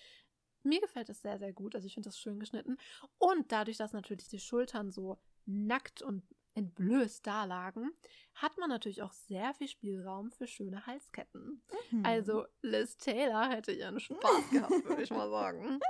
[0.63, 1.75] Mir gefällt es sehr, sehr gut.
[1.75, 2.79] Also ich finde das schön geschnitten.
[3.19, 6.23] Und dadurch, dass natürlich die Schultern so nackt und
[6.55, 7.91] entblößt dalagen,
[8.35, 11.61] hat man natürlich auch sehr viel Spielraum für schöne Halsketten.
[11.91, 12.07] Mhm.
[12.07, 15.81] Also Liz Taylor hätte ihren Spaß gehabt, würde ich mal sagen.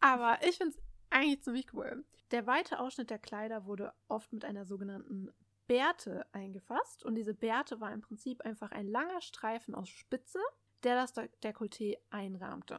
[0.00, 2.02] Aber ich finde es eigentlich ziemlich cool.
[2.30, 5.30] Der weite Ausschnitt der Kleider wurde oft mit einer sogenannten
[5.66, 7.04] Bärte eingefasst.
[7.04, 10.40] Und diese Bärte war im Prinzip einfach ein langer Streifen aus Spitze,
[10.82, 12.78] der das De- Dekolleté einrahmte.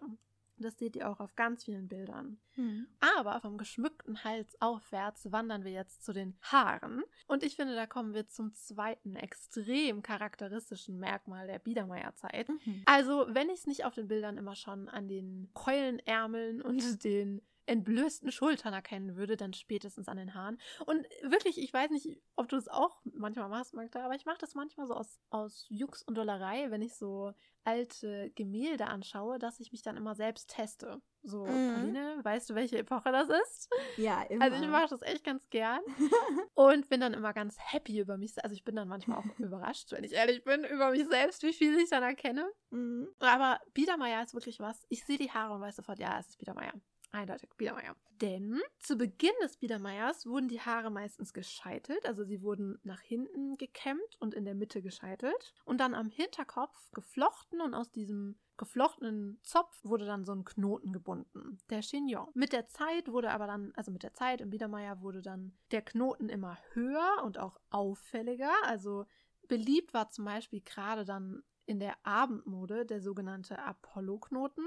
[0.57, 2.39] Das seht ihr auch auf ganz vielen Bildern.
[2.55, 2.87] Mhm.
[3.17, 7.03] Aber vom geschmückten Hals aufwärts wandern wir jetzt zu den Haaren.
[7.27, 12.47] Und ich finde, da kommen wir zum zweiten extrem charakteristischen Merkmal der Biedermeierzeit.
[12.47, 12.83] Mhm.
[12.85, 17.41] Also, wenn ich es nicht auf den Bildern immer schon an den Keulenärmeln und den
[17.65, 20.59] entblößten Schultern erkennen würde, dann spätestens an den Haaren.
[20.85, 24.37] Und wirklich, ich weiß nicht, ob du es auch manchmal machst, Magda, aber ich mache
[24.39, 29.59] das manchmal so aus, aus Jux und Dollerei, wenn ich so alte Gemälde anschaue, dass
[29.59, 31.01] ich mich dann immer selbst teste.
[31.23, 31.71] So, Mhm.
[31.73, 33.69] Pauline, weißt du, welche Epoche das ist?
[33.97, 34.45] Ja, immer.
[34.45, 35.81] Also ich mache das echt ganz gern
[36.53, 38.35] und bin dann immer ganz happy über mich.
[38.43, 41.53] Also ich bin dann manchmal auch überrascht, wenn ich ehrlich bin, über mich selbst, wie
[41.53, 42.47] viel ich dann erkenne.
[42.69, 43.07] Mhm.
[43.19, 44.85] Aber Biedermeier ist wirklich was.
[44.89, 46.73] Ich sehe die Haare und weiß sofort, ja, es ist Biedermeier.
[47.15, 47.95] Eindeutig Biedermeier.
[48.21, 52.05] Denn zu Beginn des Biedermeiers wurden die Haare meistens gescheitelt.
[52.05, 55.53] Also sie wurden nach hinten gekämmt und in der Mitte gescheitelt.
[55.63, 60.91] Und dann am Hinterkopf geflochten und aus diesem geflochtenen Zopf wurde dann so ein Knoten
[60.91, 61.57] gebunden.
[61.69, 62.27] Der Chignon.
[62.33, 65.81] Mit der Zeit wurde aber dann, also mit der Zeit im Biedermeier wurde dann der
[65.81, 68.51] Knoten immer höher und auch auffälliger.
[68.63, 69.05] Also
[69.47, 74.65] beliebt war zum Beispiel gerade dann in der Abendmode der sogenannte Apollo-Knoten,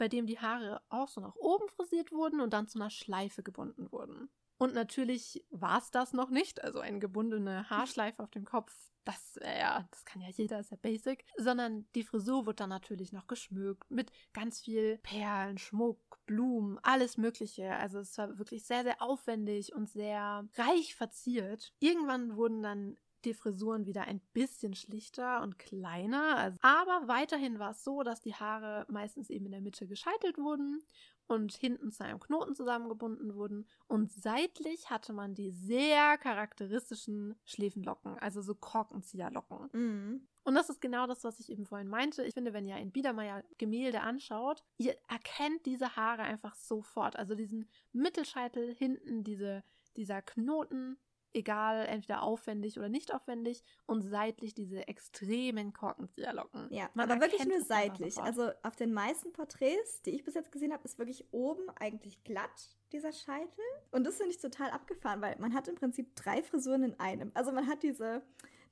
[0.00, 3.42] bei dem die Haare auch so nach oben frisiert wurden und dann zu einer Schleife
[3.42, 4.30] gebunden wurden.
[4.56, 9.36] Und natürlich war es das noch nicht, also eine gebundene Haarschleife auf dem Kopf, das
[9.36, 13.12] wäre ja, das kann ja jeder, ist ja basic, sondern die Frisur wird dann natürlich
[13.12, 17.70] noch geschmückt mit ganz viel Perlen, Schmuck, Blumen, alles Mögliche.
[17.76, 21.74] Also es war wirklich sehr, sehr aufwendig und sehr reich verziert.
[21.78, 26.36] Irgendwann wurden dann die Frisuren wieder ein bisschen schlichter und kleiner.
[26.36, 30.38] Also, aber weiterhin war es so, dass die Haare meistens eben in der Mitte gescheitelt
[30.38, 30.82] wurden
[31.30, 33.66] und hinten zu einem Knoten zusammengebunden wurden.
[33.86, 39.68] Und seitlich hatte man die sehr charakteristischen Schläfenlocken, also so Korkenzieherlocken.
[39.72, 40.28] Mhm.
[40.42, 42.24] Und das ist genau das, was ich eben vorhin meinte.
[42.24, 47.14] Ich finde, wenn ihr ein Biedermeier-Gemälde anschaut, ihr erkennt diese Haare einfach sofort.
[47.14, 49.62] Also diesen Mittelscheitel hinten, diese,
[49.96, 50.98] dieser Knoten,
[51.32, 56.68] egal, entweder aufwendig oder nicht aufwendig und seitlich diese extremen Korkenzieherlocken.
[56.70, 58.18] Ja, Man aber wirklich nur seitlich.
[58.18, 62.22] Also auf den meisten Porträts, die ich bis jetzt gesehen habe, ist wirklich oben eigentlich
[62.24, 63.64] glatt, dieser Scheitel.
[63.92, 67.30] Und das finde ich total abgefahren, weil man hat im Prinzip drei Frisuren in einem.
[67.34, 68.22] Also man hat diese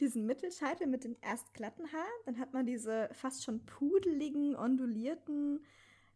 [0.00, 5.64] diesen Mittelscheitel mit den erst glatten Haaren, dann hat man diese fast schon pudeligen, ondulierten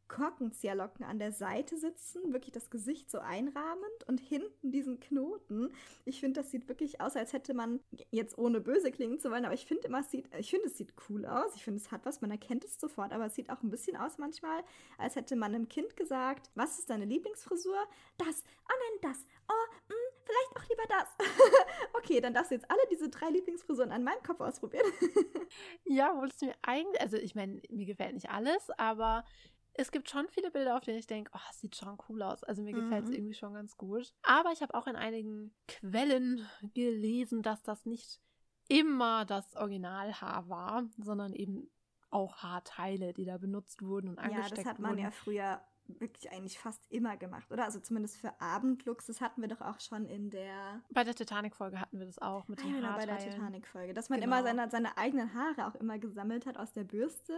[0.08, 5.72] Korkenzieherlocken an der Seite sitzen, wirklich das Gesicht so einrahmend und hinten diesen Knoten.
[6.04, 9.44] Ich finde, das sieht wirklich aus, als hätte man, jetzt ohne böse klingen zu wollen,
[9.44, 11.54] aber ich finde immer, es sieht, ich finde, es sieht cool aus.
[11.56, 13.96] Ich finde, es hat was, man erkennt es sofort, aber es sieht auch ein bisschen
[13.96, 14.62] aus manchmal,
[14.98, 17.78] als hätte man einem Kind gesagt, was ist deine Lieblingsfrisur?
[18.18, 21.28] Das, oh nein, das, oh, mh, hm, vielleicht auch lieber das.
[21.94, 24.86] okay, dann darfst du jetzt alle diese drei Lieblingsfrisuren an meinem Kopf ausprobieren.
[25.84, 29.24] ja, wolltest du mir eigentlich, also ich meine, mir gefällt nicht alles, aber
[29.74, 32.44] es gibt schon viele Bilder, auf denen ich denke, oh, sieht schon cool aus.
[32.44, 33.16] Also mir gefällt es mhm.
[33.16, 34.12] irgendwie schon ganz gut.
[34.22, 38.20] Aber ich habe auch in einigen Quellen gelesen, dass das nicht
[38.68, 41.70] immer das Originalhaar war, sondern eben
[42.10, 44.56] auch Haarteile, die da benutzt wurden und angesteckt wurden.
[44.56, 45.02] Ja, das hat man wurden.
[45.02, 47.64] ja früher wirklich eigentlich fast immer gemacht, oder?
[47.64, 50.82] Also zumindest für Abendlooks, das hatten wir doch auch schon in der...
[50.90, 53.94] Bei der Titanic-Folge hatten wir das auch mit ah, den genau, bei der Titanic-Folge.
[53.94, 54.38] Dass man genau.
[54.38, 57.34] immer seine, seine eigenen Haare auch immer gesammelt hat aus der Bürste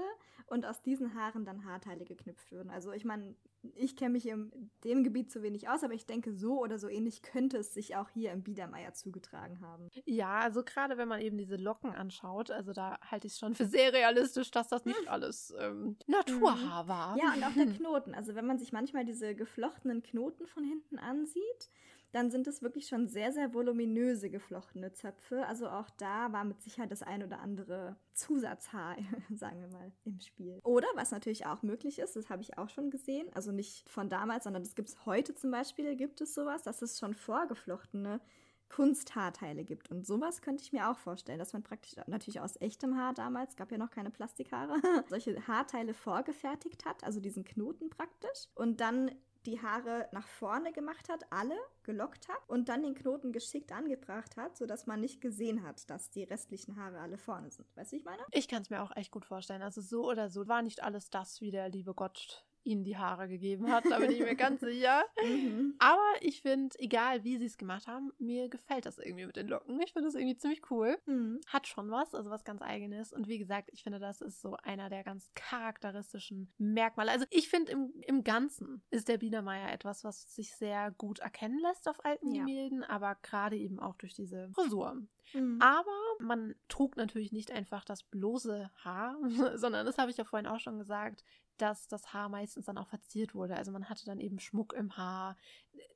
[0.47, 2.71] und aus diesen Haaren dann Haarteile geknüpft wurden.
[2.71, 3.35] Also ich meine,
[3.75, 6.89] ich kenne mich in dem Gebiet zu wenig aus, aber ich denke, so oder so
[6.89, 9.89] ähnlich könnte es sich auch hier im Biedermeier zugetragen haben.
[10.05, 13.55] Ja, also gerade wenn man eben diese Locken anschaut, also da halte ich es schon
[13.55, 17.17] für sehr realistisch, dass das nicht alles ähm, Naturhaar war.
[17.17, 18.15] Ja, und auch der Knoten.
[18.15, 21.71] Also wenn man sich manchmal diese geflochtenen Knoten von hinten ansieht,
[22.15, 25.45] dann sind es wirklich schon sehr, sehr voluminöse geflochtene Zöpfe.
[25.47, 28.97] Also auch da war mit Sicherheit das ein oder andere Zusatzhaar,
[29.35, 30.61] sagen wir mal, im Spiel.
[30.63, 34.09] Oder was natürlich auch möglich ist, das habe ich auch schon gesehen, also nicht von
[34.09, 38.21] damals, sondern das gibt es heute zum Beispiel, gibt es sowas, dass es schon vorgeflochtene
[38.69, 39.91] Kunsthaarteile gibt.
[39.91, 43.57] Und sowas könnte ich mir auch vorstellen, dass man praktisch natürlich aus echtem Haar damals,
[43.57, 44.75] gab ja noch keine Plastikhaare,
[45.09, 48.49] solche Haarteile vorgefertigt hat, also diesen Knoten praktisch.
[48.55, 49.11] Und dann
[49.47, 54.37] die Haare nach vorne gemacht hat, alle gelockt hat und dann den Knoten geschickt angebracht
[54.37, 57.67] hat, sodass man nicht gesehen hat, dass die restlichen Haare alle vorne sind.
[57.77, 58.23] Weißt du, ich meine?
[58.33, 59.63] Ich kann es mir auch echt gut vorstellen.
[59.63, 63.29] Also so oder so war nicht alles das, wie der liebe Gott ihnen die Haare
[63.29, 65.05] gegeben hat, da bin ich mir ganz sicher.
[65.23, 65.75] Mhm.
[65.79, 69.49] Aber ich finde, egal wie sie es gemacht haben, mir gefällt das irgendwie mit den
[69.49, 69.81] Locken.
[69.81, 70.99] Ich finde das irgendwie ziemlich cool.
[71.07, 71.41] Mhm.
[71.47, 73.13] Hat schon was, also was ganz eigenes.
[73.13, 77.11] Und wie gesagt, ich finde, das ist so einer der ganz charakteristischen Merkmale.
[77.11, 81.59] Also ich finde, im, im Ganzen ist der Biedermeier etwas, was sich sehr gut erkennen
[81.61, 82.45] lässt auf alten ja.
[82.45, 85.03] Gemälden, aber gerade eben auch durch diese Frisur.
[85.33, 85.59] Mhm.
[85.61, 85.85] Aber
[86.19, 89.19] man trug natürlich nicht einfach das bloße Haar,
[89.59, 91.25] sondern das habe ich ja vorhin auch schon gesagt,
[91.59, 93.57] dass das Haar meistens dann auch verziert wurde.
[93.57, 95.37] Also man hatte dann eben Schmuck im Haar.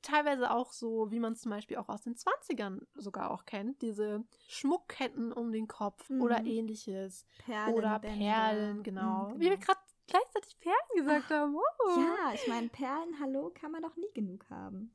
[0.01, 3.81] Teilweise auch so, wie man es zum Beispiel auch aus den 20ern sogar auch kennt,
[3.81, 6.21] diese Schmuckketten um den Kopf mhm.
[6.21, 7.25] oder ähnliches.
[7.45, 9.29] Perlen, oder Perlen, genau.
[9.29, 9.65] Mhm, Wie wir genau.
[9.65, 11.55] gerade gleichzeitig Perlen gesagt Ach, haben.
[11.55, 11.99] Oh.
[11.99, 14.91] Ja, ich meine, Perlen, hallo, kann man doch nie genug haben.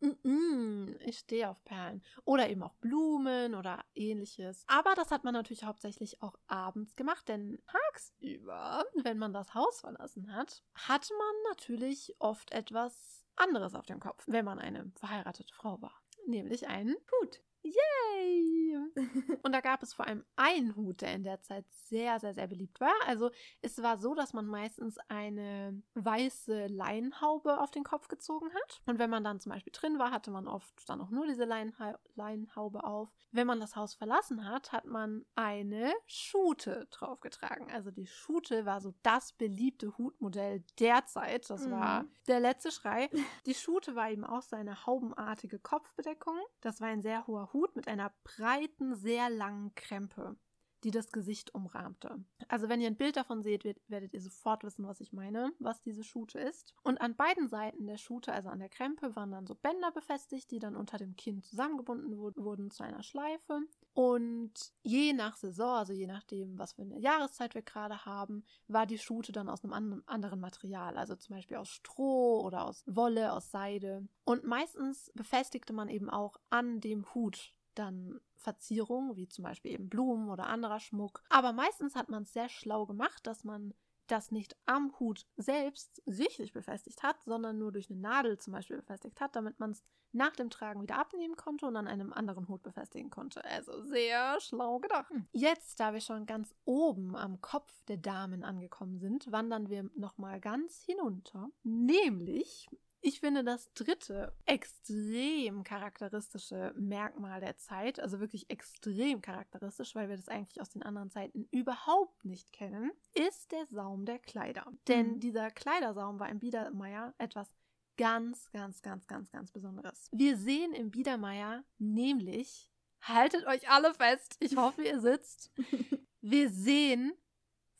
[0.00, 2.02] Ich stehe auf Perlen.
[2.24, 4.64] Oder eben auch Blumen oder ähnliches.
[4.68, 9.80] Aber das hat man natürlich hauptsächlich auch abends gemacht, denn tagsüber, wenn man das Haus
[9.80, 15.54] verlassen hat, hat man natürlich oft etwas anderes auf dem Kopf, wenn man eine verheiratete
[15.54, 16.02] Frau war.
[16.26, 17.42] Nämlich einen Hut.
[17.62, 18.58] Yay!
[19.42, 22.46] Und da gab es vor allem einen Hut, der in der Zeit sehr, sehr, sehr
[22.46, 22.94] beliebt war.
[23.06, 28.82] Also es war so, dass man meistens eine weiße Leinhaube auf den Kopf gezogen hat.
[28.86, 31.44] Und wenn man dann zum Beispiel drin war, hatte man oft dann auch nur diese
[31.44, 33.08] Leinha Leinhaube auf.
[33.30, 37.70] Wenn man das Haus verlassen hat, hat man eine Schute draufgetragen.
[37.70, 41.48] Also die Schute war so das beliebte Hutmodell derzeit.
[41.50, 41.72] Das mhm.
[41.72, 43.10] war der letzte Schrei.
[43.46, 46.38] Die Schute war eben auch seine haubenartige Kopfbedeckung.
[46.60, 50.36] Das war ein sehr hoher Hut mit einer breiten, sehr langen Krempe
[50.84, 52.24] die das Gesicht umrahmte.
[52.46, 55.80] Also wenn ihr ein Bild davon seht, werdet ihr sofort wissen, was ich meine, was
[55.80, 56.74] diese Schute ist.
[56.82, 60.50] Und an beiden Seiten der Schute, also an der Krempe, waren dann so Bänder befestigt,
[60.50, 63.60] die dann unter dem Kinn zusammengebunden wurden zu einer Schleife.
[63.98, 64.52] Und
[64.84, 68.96] je nach Saison, also je nachdem, was für eine Jahreszeit wir gerade haben, war die
[68.96, 73.50] Schute dann aus einem anderen Material, also zum Beispiel aus Stroh oder aus Wolle, aus
[73.50, 74.06] Seide.
[74.22, 79.88] Und meistens befestigte man eben auch an dem Hut dann Verzierungen, wie zum Beispiel eben
[79.88, 81.24] Blumen oder anderer Schmuck.
[81.28, 83.74] Aber meistens hat man es sehr schlau gemacht, dass man
[84.10, 88.78] das nicht am Hut selbst richtig befestigt hat, sondern nur durch eine Nadel zum Beispiel
[88.78, 92.48] befestigt hat, damit man es nach dem Tragen wieder abnehmen konnte und an einem anderen
[92.48, 93.44] Hut befestigen konnte.
[93.44, 95.12] Also sehr schlau gedacht.
[95.32, 100.40] Jetzt, da wir schon ganz oben am Kopf der Damen angekommen sind, wandern wir nochmal
[100.40, 101.50] ganz hinunter.
[101.62, 102.68] Nämlich
[103.00, 110.16] ich finde das dritte extrem charakteristische Merkmal der Zeit, also wirklich extrem charakteristisch, weil wir
[110.16, 114.66] das eigentlich aus den anderen Zeiten überhaupt nicht kennen, ist der Saum der Kleider.
[114.68, 114.78] Mhm.
[114.88, 117.54] Denn dieser Kleidersaum war im Biedermeier etwas
[117.96, 120.08] ganz, ganz, ganz, ganz, ganz Besonderes.
[120.12, 125.52] Wir sehen im Biedermeier nämlich, haltet euch alle fest, ich hoffe, ihr sitzt,
[126.20, 127.12] wir sehen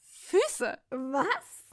[0.01, 0.79] Füße.
[0.91, 1.67] Was?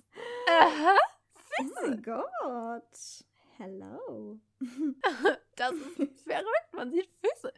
[0.49, 0.95] Aha.
[1.35, 1.73] Füße.
[1.75, 3.25] Oh mein Gott.
[3.57, 4.39] Hello.
[5.55, 7.53] das ist verrückt, man sieht Füße.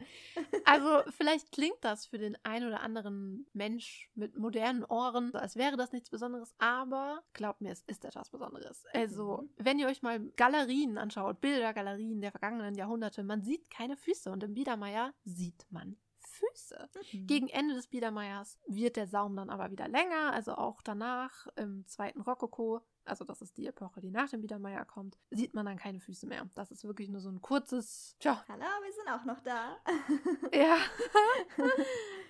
[0.64, 5.76] Also vielleicht klingt das für den ein oder anderen Mensch mit modernen Ohren, als wäre
[5.76, 8.84] das nichts Besonderes, aber glaubt mir, es ist etwas Besonderes.
[8.92, 9.50] Also, mhm.
[9.56, 14.44] wenn ihr euch mal Galerien anschaut, Bildergalerien der vergangenen Jahrhunderte, man sieht keine Füße und
[14.44, 15.96] im Biedermeier sieht man
[16.38, 16.88] Füße.
[17.12, 17.26] Mhm.
[17.26, 21.86] Gegen Ende des Biedermeiers wird der Saum dann aber wieder länger, also auch danach im
[21.86, 25.76] zweiten Rokoko, also das ist die Epoche, die nach dem Biedermeier kommt, sieht man dann
[25.76, 26.48] keine Füße mehr.
[26.54, 28.44] Das ist wirklich nur so ein kurzes, tja.
[28.48, 29.78] Hallo, wir sind auch noch da.
[30.52, 30.76] ja.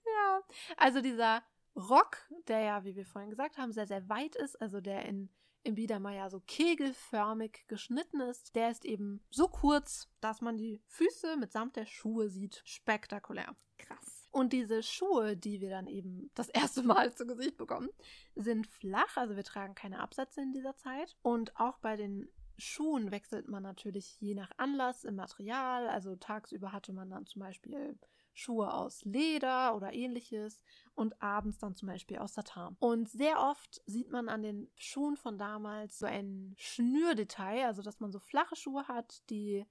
[0.06, 0.42] ja.
[0.76, 1.42] Also dieser
[1.76, 5.30] Rock, der ja, wie wir vorhin gesagt haben, sehr, sehr weit ist, also der in
[5.64, 8.54] im Biedermeier so kegelförmig geschnitten ist.
[8.56, 12.62] Der ist eben so kurz, dass man die Füße mitsamt der Schuhe sieht.
[12.64, 13.54] Spektakulär.
[13.76, 14.17] Krass.
[14.30, 17.88] Und diese Schuhe, die wir dann eben das erste Mal zu Gesicht bekommen,
[18.34, 19.16] sind flach.
[19.16, 21.16] Also wir tragen keine Absätze in dieser Zeit.
[21.22, 25.88] Und auch bei den Schuhen wechselt man natürlich je nach Anlass im Material.
[25.88, 27.98] Also tagsüber hatte man dann zum Beispiel
[28.38, 30.62] Schuhe aus Leder oder ähnliches
[30.94, 32.76] und abends dann zum Beispiel aus Satin.
[32.78, 38.00] Und sehr oft sieht man an den Schuhen von damals so ein Schnürdetail, also dass
[38.00, 39.66] man so flache Schuhe hat, die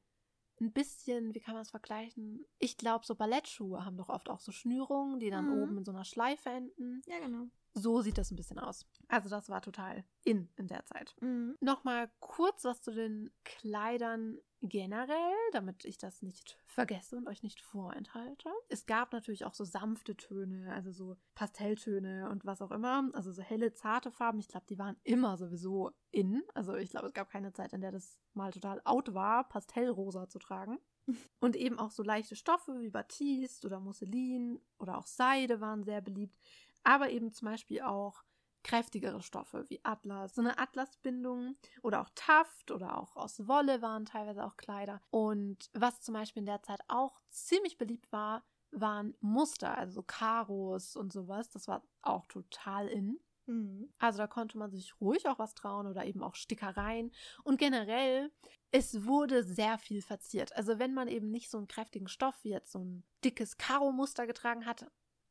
[0.59, 2.45] ein bisschen, wie kann man es vergleichen?
[2.59, 5.61] Ich glaube, so Ballettschuhe haben doch oft auch so Schnürungen, die dann mhm.
[5.61, 7.01] oben in so einer Schleife enden.
[7.05, 7.47] Ja, genau.
[7.73, 8.87] So sieht das ein bisschen aus.
[9.07, 11.15] Also das war total in in der Zeit.
[11.21, 11.55] Mhm.
[11.59, 17.61] Nochmal kurz was zu den Kleidern generell, damit ich das nicht vergesse und euch nicht
[17.61, 18.49] vorenthalte.
[18.69, 23.09] Es gab natürlich auch so sanfte Töne, also so Pastelltöne und was auch immer.
[23.13, 24.39] Also so helle, zarte Farben.
[24.39, 26.43] Ich glaube, die waren immer sowieso in.
[26.53, 30.27] Also ich glaube, es gab keine Zeit, in der das mal total out war, Pastellrosa
[30.27, 30.79] zu tragen.
[31.39, 36.01] Und eben auch so leichte Stoffe wie Batiste oder Musselin oder auch Seide waren sehr
[36.01, 36.37] beliebt.
[36.83, 38.23] Aber eben zum Beispiel auch
[38.67, 40.35] kräftigere Stoffe wie Atlas.
[40.35, 45.01] So eine Atlasbindung oder auch Taft oder auch aus Wolle waren teilweise auch Kleider.
[45.09, 50.95] Und was zum Beispiel in der Zeit auch ziemlich beliebt war, waren Muster, also Karos
[50.95, 51.49] und sowas.
[51.49, 53.19] Das war auch total in.
[53.45, 53.89] Mhm.
[53.99, 57.11] Also da konnte man sich ruhig auch was trauen oder eben auch Stickereien.
[57.43, 58.31] Und generell,
[58.71, 60.53] es wurde sehr viel verziert.
[60.57, 64.27] Also wenn man eben nicht so einen kräftigen Stoff wie jetzt so ein dickes Karo-Muster
[64.27, 64.85] getragen hat,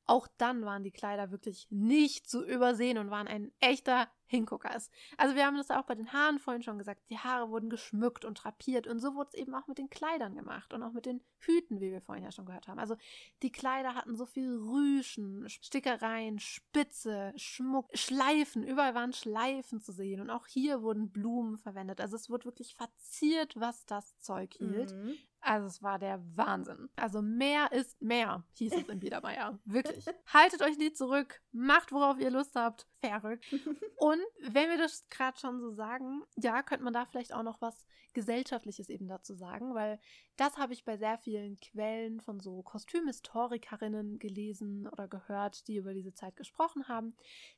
[0.07, 4.91] auch dann waren die Kleider wirklich nicht zu übersehen und waren ein echter Hinguckers.
[5.17, 7.03] Also wir haben das auch bei den Haaren vorhin schon gesagt.
[7.11, 10.35] Die Haare wurden geschmückt und drapiert und so wurde es eben auch mit den Kleidern
[10.35, 12.79] gemacht und auch mit den Hüten, wie wir vorhin ja schon gehört haben.
[12.79, 12.97] Also
[13.43, 18.65] die Kleider hatten so viel Rüschen, Stickereien, Spitze, Schmuck, Schleifen.
[18.65, 22.01] Überall waren Schleifen zu sehen und auch hier wurden Blumen verwendet.
[22.01, 24.93] Also es wurde wirklich verziert, was das Zeug hielt.
[24.93, 25.15] Mhm.
[25.41, 26.89] Also es war der Wahnsinn.
[26.97, 29.59] Also mehr ist mehr, hieß es in Biedermeier.
[29.65, 30.05] Wirklich.
[30.27, 32.89] Haltet euch nie zurück, macht worauf ihr Lust habt.
[33.01, 33.45] Verrückt.
[33.97, 37.61] Und wenn wir das gerade schon so sagen, ja, könnte man da vielleicht auch noch
[37.61, 40.01] was Gesellschaftliches eben dazu sagen, weil
[40.37, 45.93] das habe ich bei sehr vielen Quellen von so Kostümhistorikerinnen gelesen oder gehört, die über
[45.93, 47.15] diese Zeit gesprochen haben,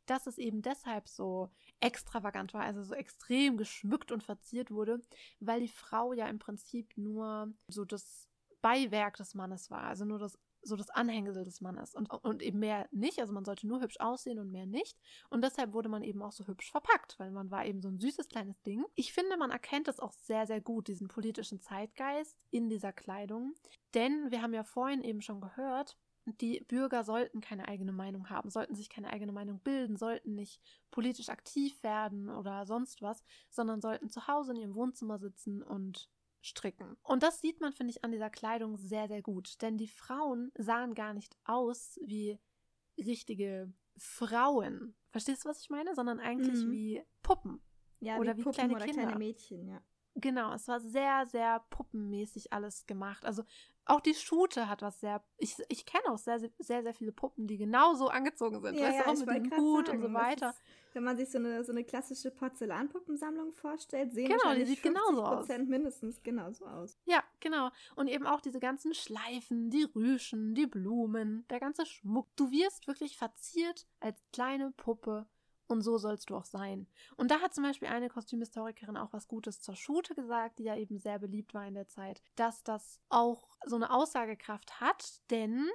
[0.07, 5.01] dass es eben deshalb so extravagant war, also so extrem geschmückt und verziert wurde,
[5.39, 8.29] weil die Frau ja im Prinzip nur so das
[8.61, 10.37] Beiwerk des Mannes war, also nur das
[10.69, 13.21] so das Anhängsel des Mannes und, und eben mehr nicht.
[13.21, 14.99] Also man sollte nur hübsch aussehen und mehr nicht.
[15.31, 17.99] Und deshalb wurde man eben auch so hübsch verpackt, weil man war eben so ein
[17.99, 18.85] süßes kleines Ding.
[18.95, 23.55] Ich finde, man erkennt es auch sehr, sehr gut, diesen politischen Zeitgeist in dieser Kleidung.
[23.95, 25.97] Denn wir haben ja vorhin eben schon gehört,
[26.41, 30.61] die Bürger sollten keine eigene Meinung haben, sollten sich keine eigene Meinung bilden, sollten nicht
[30.91, 36.11] politisch aktiv werden oder sonst was, sondern sollten zu Hause in ihrem Wohnzimmer sitzen und
[36.41, 36.97] stricken.
[37.03, 39.61] Und das sieht man, finde ich, an dieser Kleidung sehr, sehr gut.
[39.63, 42.39] Denn die Frauen sahen gar nicht aus wie
[42.99, 44.95] richtige Frauen.
[45.11, 45.95] Verstehst du, was ich meine?
[45.95, 46.71] Sondern eigentlich mhm.
[46.71, 47.61] wie Puppen.
[48.01, 49.03] Ja, oder wie, wie Puppen kleine oder Kinder.
[49.03, 49.83] kleine Mädchen, ja.
[50.15, 53.25] Genau, es war sehr, sehr puppenmäßig alles gemacht.
[53.25, 53.45] Also
[53.89, 55.23] auch die Schute hat was sehr.
[55.39, 58.75] Ich, ich kenne auch sehr, sehr, sehr viele Puppen, die genauso angezogen sind.
[58.77, 60.51] Ja, weißt ja, du, auch mit dem Hut sagen, und so weiter.
[60.51, 60.63] Ist,
[60.93, 65.25] wenn man sich so eine, so eine klassische Porzellanpuppensammlung vorstellt, sehen Genau, die sieht genauso
[65.25, 65.49] aus.
[65.49, 66.99] 50% mindestens genauso aus.
[67.07, 67.71] Ja, genau.
[67.97, 72.29] Und eben auch diese ganzen Schleifen, die Rüschen, die Blumen, der ganze Schmuck.
[72.37, 75.27] Du wirst wirklich verziert als kleine Puppe.
[75.69, 76.87] Und so sollst du auch sein.
[77.17, 80.75] Und da hat zum Beispiel eine Kostümhistorikerin auch was Gutes zur Schute gesagt, die ja
[80.77, 85.69] eben sehr beliebt war in der Zeit, dass das auch so eine Aussagekraft hat, denn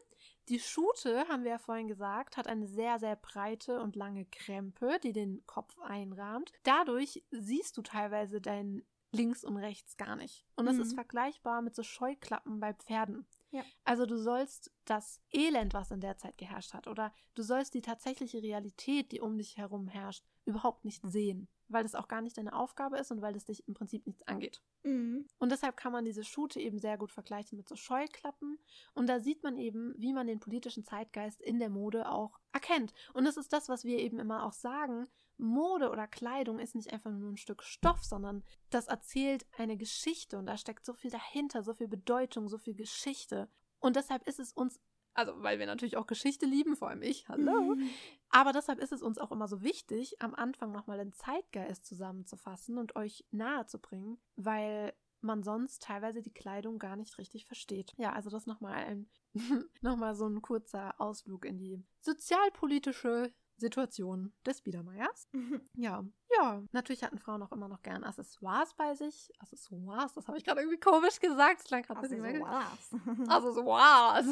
[0.50, 5.00] die Schute, haben wir ja vorhin gesagt, hat eine sehr, sehr breite und lange Krempe,
[5.02, 6.52] die den Kopf einrahmt.
[6.64, 10.46] Dadurch siehst du teilweise dein links und rechts gar nicht.
[10.56, 10.82] Und das Mhm.
[10.82, 13.26] ist vergleichbar mit so Scheuklappen bei Pferden.
[13.54, 13.64] Ja.
[13.84, 17.84] Also du sollst das Elend, was in der Zeit geherrscht hat, oder du sollst die
[17.84, 22.38] tatsächliche Realität, die um dich herum herrscht, überhaupt nicht sehen, weil das auch gar nicht
[22.38, 24.61] deine Aufgabe ist und weil es dich im Prinzip nichts angeht.
[24.84, 25.28] Mhm.
[25.39, 28.59] Und deshalb kann man diese Schute eben sehr gut vergleichen mit so Scheuklappen.
[28.93, 32.93] Und da sieht man eben, wie man den politischen Zeitgeist in der Mode auch erkennt.
[33.13, 35.07] Und das ist das, was wir eben immer auch sagen.
[35.38, 40.38] Mode oder Kleidung ist nicht einfach nur ein Stück Stoff, sondern das erzählt eine Geschichte
[40.38, 43.49] und da steckt so viel dahinter, so viel Bedeutung, so viel Geschichte.
[43.80, 44.80] Und deshalb ist es uns,
[45.14, 47.89] also weil wir natürlich auch Geschichte lieben, vor allem ich, hallo, Mhm.
[48.30, 52.78] aber deshalb ist es uns auch immer so wichtig, am Anfang nochmal den Zeitgeist zusammenzufassen
[52.78, 57.93] und euch nahe zu bringen, weil man sonst teilweise die Kleidung gar nicht richtig versteht.
[57.97, 59.09] Ja, also das nochmal ein,
[59.82, 65.30] nochmal so ein kurzer Ausflug in die sozialpolitische Situation des Biedermeiers.
[65.76, 66.03] Ja,
[66.38, 69.31] ja, natürlich hatten Frauen auch immer noch gern Accessoires bei sich.
[69.39, 71.59] Accessoires, das habe ich gerade irgendwie komisch gesagt.
[71.59, 72.95] Das klang gerade ein Also bisschen war's.
[73.27, 74.25] Accessoires.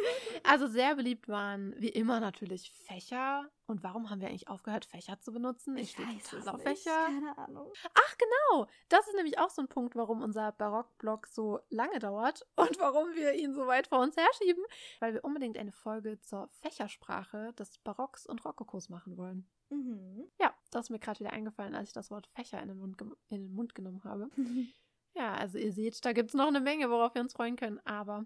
[0.44, 3.50] also sehr beliebt waren wie immer natürlich Fächer.
[3.66, 5.76] Und warum haben wir eigentlich aufgehört, Fächer zu benutzen?
[5.76, 7.04] Ich, stehe total auf nicht, Fächer.
[7.04, 7.70] Keine Ahnung.
[7.94, 12.46] Ach genau, das ist nämlich auch so ein Punkt, warum unser Barockblock so lange dauert
[12.56, 14.64] und warum wir ihn so weit vor uns herschieben,
[15.00, 19.46] weil wir unbedingt eine Folge zur Fächersprache des Barocks und Rokokos machen wollen.
[19.70, 20.24] Mhm.
[20.40, 23.00] Ja, das ist mir gerade wieder eingefallen, als ich das Wort Fächer in den Mund,
[23.28, 24.30] in den Mund genommen habe.
[25.14, 27.80] Ja, also ihr seht, da gibt es noch eine Menge, worauf wir uns freuen können,
[27.84, 28.24] aber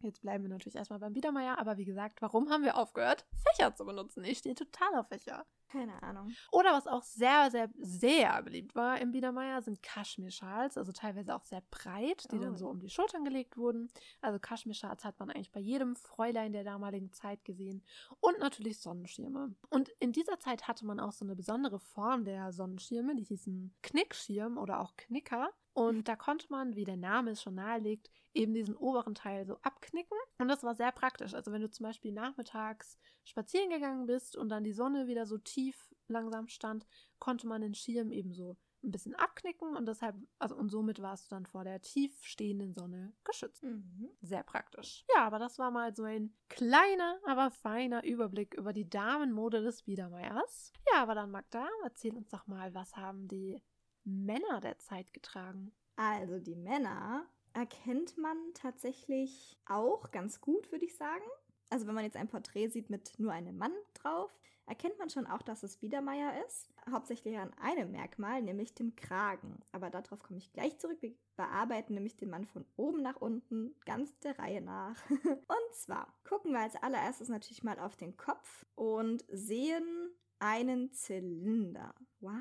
[0.00, 1.58] jetzt bleiben wir natürlich erstmal beim Biedermeier.
[1.58, 4.24] Aber wie gesagt, warum haben wir aufgehört, Fächer zu benutzen?
[4.24, 5.46] Ich stehe total auf Fächer.
[5.70, 6.32] Keine Ahnung.
[6.50, 11.44] Oder was auch sehr, sehr, sehr beliebt war im Biedermeier, sind Kaschmirschals, also teilweise auch
[11.44, 12.40] sehr breit, die Oh.
[12.40, 13.88] dann so um die Schultern gelegt wurden.
[14.20, 17.84] Also Kaschmirschals hat man eigentlich bei jedem Fräulein der damaligen Zeit gesehen.
[18.18, 19.54] Und natürlich Sonnenschirme.
[19.68, 23.72] Und in dieser Zeit hatte man auch so eine besondere Form der Sonnenschirme, die hießen
[23.82, 25.50] Knickschirm oder auch Knicker.
[25.72, 29.56] Und da konnte man, wie der Name es schon nahelegt, eben diesen oberen Teil so
[29.62, 30.18] abknicken.
[30.38, 31.32] Und das war sehr praktisch.
[31.32, 35.38] Also wenn du zum Beispiel nachmittags spazieren gegangen bist und dann die Sonne wieder so
[35.38, 36.86] tief langsam stand,
[37.18, 41.30] konnte man den Schirm eben so ein bisschen abknicken und deshalb, also und somit warst
[41.30, 43.62] du dann vor der tief stehenden Sonne geschützt.
[43.62, 44.10] Mhm.
[44.22, 45.04] Sehr praktisch.
[45.14, 49.82] Ja, aber das war mal so ein kleiner, aber feiner Überblick über die Damenmode des
[49.82, 50.72] Biedermeiers.
[50.92, 53.62] Ja, aber dann Magda, erzähl uns doch mal, was haben die
[54.04, 55.72] Männer der Zeit getragen?
[55.96, 61.24] Also die Männer erkennt man tatsächlich auch ganz gut, würde ich sagen.
[61.70, 64.30] Also wenn man jetzt ein Porträt sieht mit nur einem Mann drauf,
[64.66, 66.68] erkennt man schon auch, dass es Biedermeier ist.
[66.90, 69.60] Hauptsächlich an einem Merkmal, nämlich dem Kragen.
[69.72, 70.98] Aber darauf komme ich gleich zurück.
[71.00, 74.96] Wir bearbeiten nämlich den Mann von oben nach unten, ganz der Reihe nach.
[75.10, 81.94] und zwar gucken wir als allererstes natürlich mal auf den Kopf und sehen einen Zylinder.
[82.20, 82.32] Wow.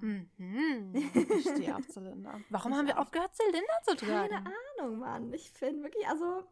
[0.00, 0.92] Mhm.
[1.14, 2.40] Ich stehe auf Zylinder.
[2.50, 4.30] Warum Ich haben wir aufgehört, Zylinder zu tragen?
[4.30, 5.32] Keine Ahnung, Mann.
[5.32, 6.44] Ich finde wirklich, also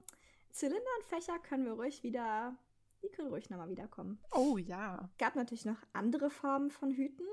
[0.53, 2.57] Zylinder und Fächer können wir ruhig wieder,
[3.03, 4.19] die können ruhig nochmal wiederkommen.
[4.33, 5.11] Oh ja.
[5.19, 7.27] gab natürlich noch andere Formen von Hüten,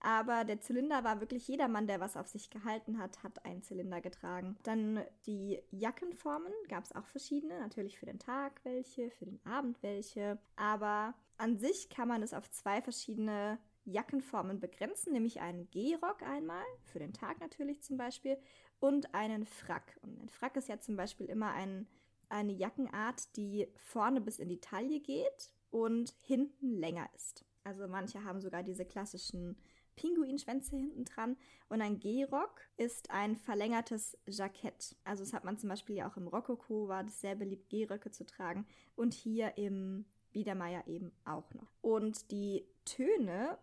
[0.00, 3.62] aber der Zylinder war wirklich jeder Mann, der was auf sich gehalten hat, hat einen
[3.62, 4.56] Zylinder getragen.
[4.62, 9.82] Dann die Jackenformen gab es auch verschiedene, natürlich für den Tag welche, für den Abend
[9.82, 16.22] welche, aber an sich kann man es auf zwei verschiedene Jackenformen begrenzen, nämlich einen Gehrock
[16.22, 18.38] einmal, für den Tag natürlich zum Beispiel,
[18.78, 19.98] und einen Frack.
[20.02, 21.86] Und ein Frack ist ja zum Beispiel immer ein,
[22.30, 27.44] eine Jackenart, die vorne bis in die Taille geht und hinten länger ist.
[27.64, 29.56] Also manche haben sogar diese klassischen
[29.96, 31.36] Pinguinschwänze hinten dran.
[31.68, 34.96] Und ein Gehrock ist ein verlängertes Jackett.
[35.04, 38.10] Also das hat man zum Beispiel ja auch im Rokoko, war das sehr beliebt, Gehröcke
[38.10, 38.66] zu tragen.
[38.96, 41.72] Und hier im Biedermeier eben auch noch.
[41.82, 43.58] Und die Töne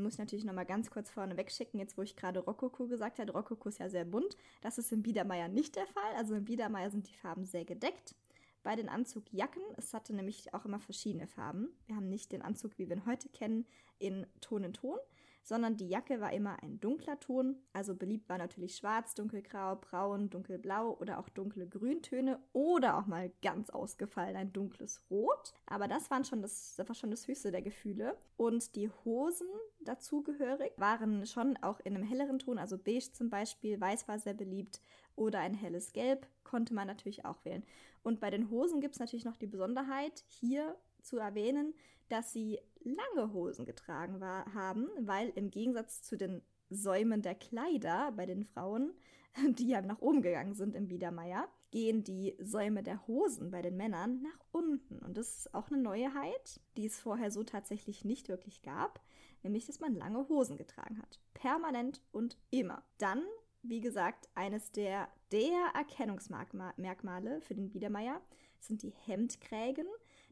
[0.00, 3.18] muss ich natürlich noch mal ganz kurz vorne wegschicken, jetzt wo ich gerade Rokoko gesagt
[3.18, 3.32] habe.
[3.32, 4.36] Rokoko ist ja sehr bunt.
[4.60, 6.14] Das ist im Biedermeier nicht der Fall.
[6.16, 8.14] Also im Biedermeier sind die Farben sehr gedeckt.
[8.62, 11.70] Bei den Anzugjacken, es hatte nämlich auch immer verschiedene Farben.
[11.86, 13.66] Wir haben nicht den Anzug, wie wir ihn heute kennen,
[13.98, 14.98] in Ton in Ton,
[15.42, 17.56] sondern die Jacke war immer ein dunkler Ton.
[17.72, 23.32] Also beliebt war natürlich schwarz, dunkelgrau, braun, dunkelblau oder auch dunkle Grüntöne oder auch mal
[23.42, 25.54] ganz ausgefallen ein dunkles Rot.
[25.66, 28.16] Aber das, waren schon das, das war schon das höchste der Gefühle.
[28.36, 29.48] Und die Hosen
[29.80, 34.34] dazugehörig waren schon auch in einem helleren Ton, also beige zum Beispiel, weiß war sehr
[34.34, 34.80] beliebt
[35.16, 37.64] oder ein helles Gelb konnte man natürlich auch wählen.
[38.02, 41.74] Und bei den Hosen gibt es natürlich noch die Besonderheit, hier zu erwähnen,
[42.08, 48.12] dass sie lange Hosen getragen war, haben, weil im Gegensatz zu den Säumen der Kleider
[48.12, 48.92] bei den Frauen,
[49.58, 53.76] die ja nach oben gegangen sind im Biedermeier, gehen die Säume der Hosen bei den
[53.76, 54.98] Männern nach unten.
[55.00, 59.00] Und das ist auch eine Neuheit, die es vorher so tatsächlich nicht wirklich gab,
[59.42, 61.20] nämlich dass man lange Hosen getragen hat.
[61.34, 62.82] Permanent und immer.
[62.98, 63.22] Dann,
[63.62, 68.20] wie gesagt, eines der, der Erkennungsmerkmale für den Biedermeier
[68.58, 69.86] sind die Hemdkrägen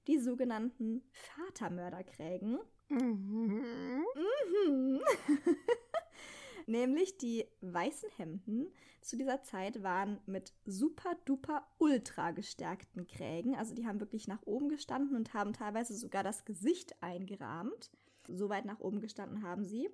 [0.09, 2.59] die sogenannten Vatermörderkrägen.
[2.89, 4.05] Mhm.
[4.67, 5.01] Mhm.
[6.67, 13.55] Nämlich die weißen Hemden zu dieser Zeit waren mit super duper ultra gestärkten Krägen.
[13.55, 17.91] Also die haben wirklich nach oben gestanden und haben teilweise sogar das Gesicht eingerahmt.
[18.27, 19.89] So weit nach oben gestanden haben sie.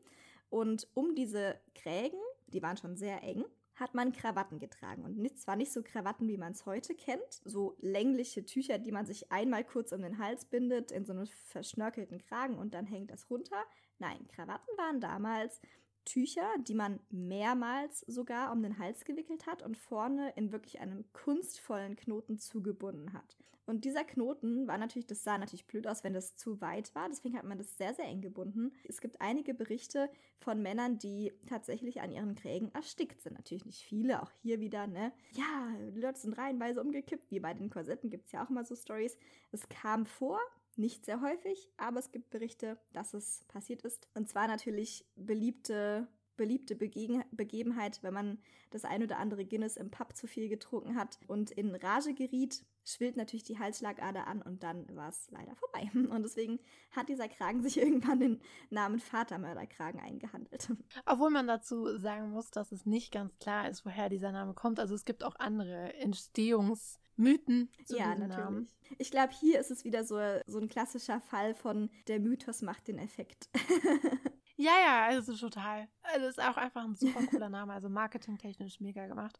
[0.48, 3.44] Und um diese Krägen, die waren schon sehr eng,
[3.74, 5.04] hat man Krawatten getragen.
[5.04, 8.92] Und nicht, zwar nicht so Krawatten, wie man es heute kennt, so längliche Tücher, die
[8.92, 12.86] man sich einmal kurz um den Hals bindet, in so einem verschnörkelten Kragen und dann
[12.86, 13.64] hängt das runter.
[13.98, 15.60] Nein, Krawatten waren damals
[16.04, 21.04] Tücher, die man mehrmals sogar um den Hals gewickelt hat und vorne in wirklich einem
[21.12, 23.36] kunstvollen Knoten zugebunden hat.
[23.66, 27.08] Und dieser Knoten war natürlich, das sah natürlich blöd aus, wenn das zu weit war.
[27.08, 28.72] Deswegen hat man das sehr, sehr eng gebunden.
[28.86, 33.34] Es gibt einige Berichte von Männern, die tatsächlich an ihren Krägen erstickt sind.
[33.34, 35.12] Natürlich nicht viele, auch hier wieder, ne?
[35.32, 38.64] Ja, die Leute sind reihenweise umgekippt, wie bei den Korsetten gibt es ja auch immer
[38.64, 39.16] so Stories.
[39.50, 40.38] Es kam vor,
[40.78, 44.08] nicht sehr häufig, aber es gibt Berichte, dass es passiert ist.
[44.14, 48.38] Und zwar natürlich beliebte beliebte Begegen Begebenheit, wenn man
[48.70, 52.64] das ein oder andere Guinness im Pub zu viel getrunken hat und in Rage geriet,
[52.84, 55.90] schwillt natürlich die Halsschlagader an und dann war es leider vorbei.
[55.94, 56.58] Und deswegen
[56.90, 60.70] hat dieser Kragen sich irgendwann den Namen Vatermörderkragen eingehandelt.
[61.06, 64.80] Obwohl man dazu sagen muss, dass es nicht ganz klar ist, woher dieser Name kommt.
[64.80, 68.36] Also es gibt auch andere Entstehungs- Mythen zu ja, natürlich.
[68.36, 68.68] Namen.
[68.98, 72.88] Ich glaube, hier ist es wieder so, so ein klassischer Fall von der Mythos macht
[72.88, 73.48] den Effekt.
[74.56, 75.88] ja, ja, also total.
[76.02, 79.38] Also ist auch einfach ein super cooler Name, also marketingtechnisch mega gemacht.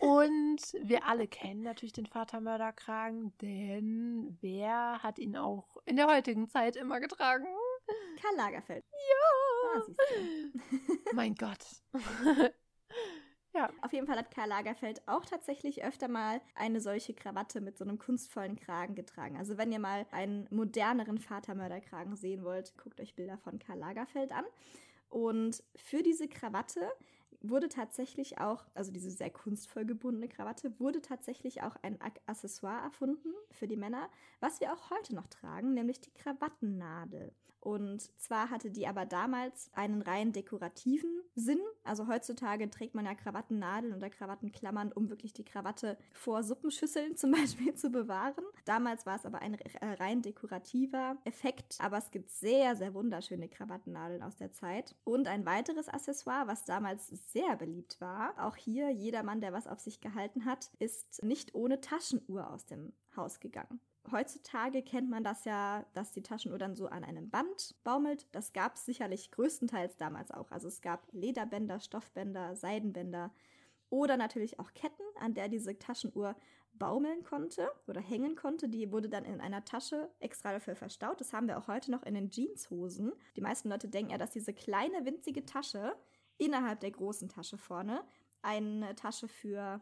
[0.00, 6.48] Und wir alle kennen natürlich den Vatermörderkragen, denn wer hat ihn auch in der heutigen
[6.48, 7.46] Zeit immer getragen?
[8.20, 8.84] Karl Lagerfeld.
[8.90, 9.80] Ja.
[9.80, 11.64] Ah, mein Gott.
[13.58, 13.70] Ja.
[13.82, 17.82] Auf jeden Fall hat Karl Lagerfeld auch tatsächlich öfter mal eine solche Krawatte mit so
[17.82, 19.36] einem kunstvollen Kragen getragen.
[19.36, 24.30] Also wenn ihr mal einen moderneren Vatermörderkragen sehen wollt, guckt euch Bilder von Karl Lagerfeld
[24.30, 24.44] an.
[25.08, 26.88] Und für diese Krawatte
[27.40, 33.34] wurde tatsächlich auch, also diese sehr kunstvoll gebundene Krawatte, wurde tatsächlich auch ein Accessoire erfunden
[33.50, 37.32] für die Männer, was wir auch heute noch tragen, nämlich die Krawattennadel.
[37.68, 41.60] Und zwar hatte die aber damals einen rein dekorativen Sinn.
[41.84, 47.30] Also heutzutage trägt man ja Krawattennadeln oder Krawattenklammern, um wirklich die Krawatte vor Suppenschüsseln zum
[47.30, 48.42] Beispiel zu bewahren.
[48.64, 51.76] Damals war es aber ein äh, rein dekorativer Effekt.
[51.78, 54.96] Aber es gibt sehr, sehr wunderschöne Krawattennadeln aus der Zeit.
[55.04, 59.66] Und ein weiteres Accessoire, was damals sehr beliebt war, auch hier jeder Mann, der was
[59.66, 63.78] auf sich gehalten hat, ist nicht ohne Taschenuhr aus dem Haus gegangen.
[64.10, 68.26] Heutzutage kennt man das ja, dass die Taschenuhr dann so an einem Band baumelt.
[68.32, 70.50] Das gab es sicherlich größtenteils damals auch.
[70.50, 73.32] Also es gab Lederbänder, Stoffbänder, Seidenbänder
[73.90, 76.36] oder natürlich auch Ketten, an der diese Taschenuhr
[76.72, 78.68] baumeln konnte oder hängen konnte.
[78.68, 81.20] Die wurde dann in einer Tasche extra dafür verstaut.
[81.20, 83.12] Das haben wir auch heute noch in den Jeanshosen.
[83.36, 85.96] Die meisten Leute denken ja, dass diese kleine winzige Tasche
[86.38, 88.04] innerhalb der großen Tasche vorne
[88.42, 89.80] eine Tasche für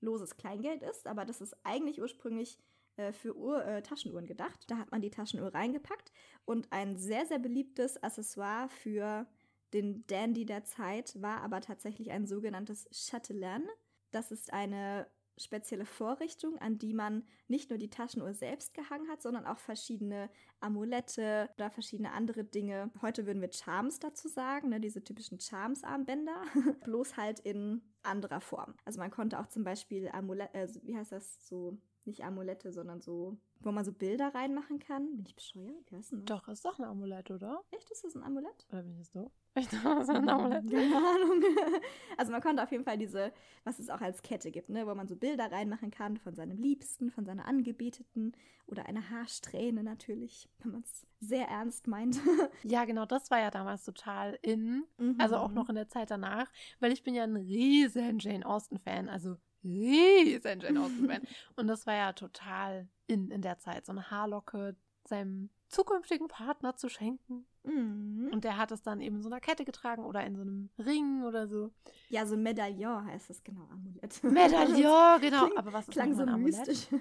[0.00, 2.58] loses Kleingeld ist, aber das ist eigentlich ursprünglich
[2.98, 4.64] äh, für Uhr, äh, Taschenuhren gedacht.
[4.68, 6.12] Da hat man die Taschenuhr reingepackt
[6.44, 9.26] und ein sehr, sehr beliebtes Accessoire für
[9.72, 13.66] den Dandy der Zeit war aber tatsächlich ein sogenanntes Chatelain.
[14.10, 19.22] Das ist eine spezielle Vorrichtung, an die man nicht nur die Taschenuhr selbst gehangen hat,
[19.22, 20.30] sondern auch verschiedene
[20.60, 22.90] Amulette oder verschiedene andere Dinge.
[23.02, 26.42] Heute würden wir Charms dazu sagen, ne, diese typischen Charms-Armbänder,
[26.84, 28.74] bloß halt in anderer Form.
[28.84, 31.78] Also man konnte auch zum Beispiel Amulette, äh, wie heißt das, so
[32.08, 35.14] Nicht Amulette, sondern so, wo man so Bilder reinmachen kann.
[35.14, 35.90] Bin ich bescheuert?
[35.90, 36.38] Wie heißt denn das?
[36.38, 37.62] Doch, ist doch ein Amulett, oder?
[37.70, 38.66] Echt, ist das ein Amulett?
[38.72, 39.30] Oder bin ich das so?
[39.56, 40.70] Ich dachte, das ist ein Amulett.
[40.70, 41.42] Keine Ahnung.
[42.16, 43.32] Also man konnte auf jeden Fall diese,
[43.64, 46.56] was es auch als Kette gibt, ne, wo man so Bilder reinmachen kann von seinem
[46.58, 48.32] Liebsten, von seiner Angebeteten
[48.66, 52.18] oder eine Haarsträhne natürlich, wenn man es sehr ernst meint.
[52.64, 54.84] Ja, genau, das war ja damals total in.
[54.96, 55.16] Mhm.
[55.18, 56.50] Also auch noch in der Zeit danach,
[56.80, 61.22] weil ich bin ja ein riesen Jane Austen-Fan, also riesen Jane Austen-Fan.
[61.56, 66.76] Und das war ja total in in der Zeit, so eine Haarlocke seinem zukünftigen Partner
[66.76, 67.46] zu schenken.
[67.64, 68.30] Mhm.
[68.32, 70.70] Und der hat es dann eben in so einer Kette getragen oder in so einem
[70.78, 71.72] Ring oder so.
[72.08, 74.22] Ja, so Medaillon heißt das genau, Amulett.
[74.24, 75.44] Medaillon, genau.
[75.44, 76.66] Klingt- Aber was ist Klang so ein Amulett?
[76.66, 76.88] mystisch.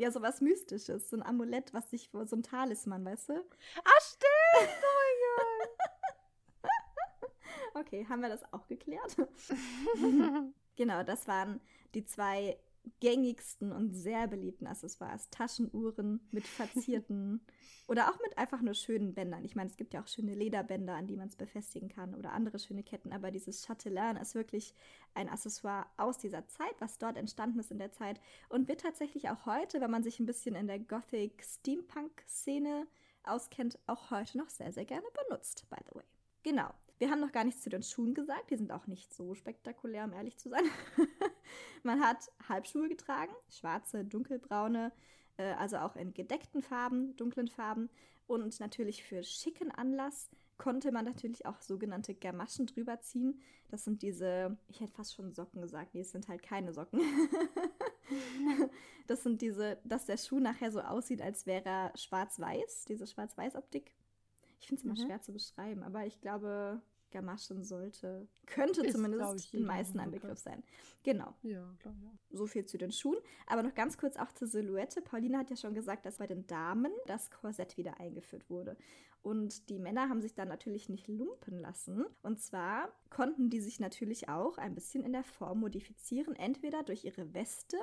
[0.00, 1.10] Ja, so was Mystisches.
[1.10, 3.32] So ein Amulett, was sich, so ein Talisman, weißt du?
[3.32, 4.78] Ah, stimmt!
[6.64, 6.68] Oh
[7.80, 9.16] Okay, haben wir das auch geklärt?
[9.96, 10.54] mein Gott.
[10.76, 11.60] Genau, das waren
[11.94, 12.58] die zwei
[13.00, 15.28] gängigsten und sehr beliebten Accessoires.
[15.30, 17.40] Taschenuhren mit verzierten
[17.88, 19.44] oder auch mit einfach nur schönen Bändern.
[19.44, 22.32] Ich meine, es gibt ja auch schöne Lederbänder, an die man es befestigen kann oder
[22.32, 24.74] andere schöne Ketten, aber dieses Chatelain ist wirklich
[25.14, 29.28] ein Accessoire aus dieser Zeit, was dort entstanden ist in der Zeit und wird tatsächlich
[29.28, 32.86] auch heute, wenn man sich ein bisschen in der Gothic-Steampunk-Szene
[33.24, 36.04] auskennt, auch heute noch sehr, sehr gerne benutzt, by the way.
[36.42, 36.70] Genau.
[36.98, 38.50] Wir haben noch gar nichts zu den Schuhen gesagt.
[38.50, 40.64] Die sind auch nicht so spektakulär, um ehrlich zu sein.
[41.82, 44.92] Man hat Halbschuhe getragen, schwarze, dunkelbraune,
[45.36, 47.88] äh, also auch in gedeckten Farben, dunklen Farben.
[48.26, 50.28] Und natürlich für schicken Anlass
[50.58, 53.40] konnte man natürlich auch sogenannte Gamaschen drüber ziehen.
[53.68, 57.00] Das sind diese, ich hätte fast schon Socken gesagt, nee, es sind halt keine Socken.
[59.06, 63.92] das sind diese, dass der Schuh nachher so aussieht, als wäre er schwarz-weiß, diese Schwarz-Weiß-Optik.
[64.60, 65.06] Ich finde es immer Mhm.
[65.06, 70.22] schwer zu beschreiben, aber ich glaube, Gamaschen sollte, könnte Ist, zumindest den meisten ein Begriff.
[70.22, 70.62] Begriff sein.
[71.04, 72.10] Genau, ja, klar, ja.
[72.30, 73.18] so viel zu den Schuhen.
[73.46, 75.00] Aber noch ganz kurz auch zur Silhouette.
[75.00, 78.76] Pauline hat ja schon gesagt, dass bei den Damen das Korsett wieder eingeführt wurde.
[79.22, 82.04] Und die Männer haben sich dann natürlich nicht lumpen lassen.
[82.22, 86.36] Und zwar konnten die sich natürlich auch ein bisschen in der Form modifizieren.
[86.36, 87.78] Entweder durch ihre Weste,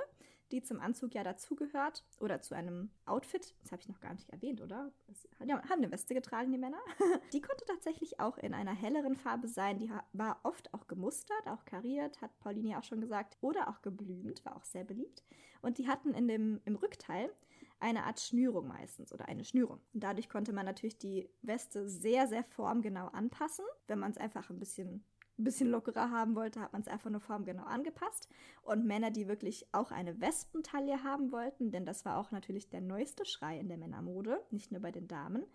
[0.52, 3.56] die zum Anzug ja dazugehört, oder zu einem Outfit.
[3.62, 4.92] Das habe ich noch gar nicht erwähnt, oder?
[5.08, 6.80] Das, ja, haben eine Weste getragen, die Männer.
[7.34, 9.80] Die konnte tatsächlich auch in einer helleren Farbe sein.
[9.80, 13.38] Die war oft auch gemustert, auch kariert, hat Pauline auch schon gesagt.
[13.42, 15.24] Oder auch geblümt, war auch sehr beliebt.
[15.62, 17.32] Und die hatten in dem, im Rückteil
[17.80, 19.80] eine Art Schnürung meistens oder eine Schnürung.
[19.94, 23.66] Und dadurch konnte man natürlich die Weste sehr, sehr formgenau anpassen.
[23.88, 25.04] Wenn man es einfach ein bisschen,
[25.38, 28.30] ein bisschen lockerer haben wollte, hat man es einfach nur formgenau angepasst.
[28.62, 32.82] Und Männer, die wirklich auch eine Wespentaille haben wollten, denn das war auch natürlich der
[32.82, 35.46] neueste Schrei in der Männermode, nicht nur bei den Damen,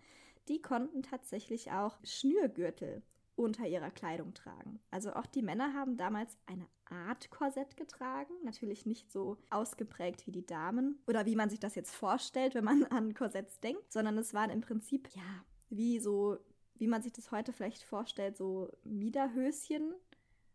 [0.47, 3.03] die konnten tatsächlich auch Schnürgürtel
[3.35, 4.79] unter ihrer Kleidung tragen.
[4.91, 10.31] Also auch die Männer haben damals eine Art Korsett getragen, natürlich nicht so ausgeprägt wie
[10.31, 14.17] die Damen oder wie man sich das jetzt vorstellt, wenn man an Korsetts denkt, sondern
[14.17, 16.37] es waren im Prinzip ja wie so,
[16.81, 19.93] wie man sich das heute vielleicht vorstellt, so Miederhöschen,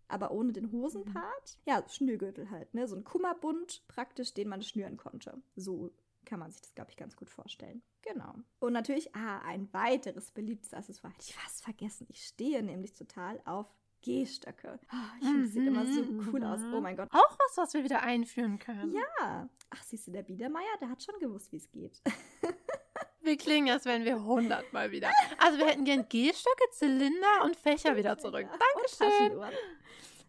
[0.08, 1.56] aber ohne den Hosenpart.
[1.66, 5.40] Ja, Schnürgürtel halt, ne, so ein Kummerbund praktisch, den man schnüren konnte.
[5.54, 5.92] So
[6.24, 7.80] kann man sich das, glaube ich, ganz gut vorstellen.
[8.02, 8.34] Genau.
[8.58, 11.14] Und natürlich, ah, ein weiteres beliebtes Accessoire.
[11.14, 12.08] Hätte ich fast vergessen.
[12.10, 13.72] Ich stehe nämlich total auf
[14.02, 14.80] Gehstöcke.
[14.88, 16.02] Ah, ich finde, das sieht immer so
[16.32, 16.60] cool aus.
[16.74, 17.08] Oh mein Gott.
[17.12, 18.92] Auch was, was wir wieder einführen können.
[18.92, 19.48] Ja.
[19.70, 22.02] Ach, siehst du, der Biedermeier, der hat schon gewusst, wie es geht.
[23.26, 25.10] Wir klingen, als wären wir hundertmal wieder.
[25.38, 28.46] Also wir hätten gern Gehstöcke, Zylinder und Fächer wieder zurück.
[28.48, 29.08] Dankeschön.
[29.28, 29.52] Taschenuhren.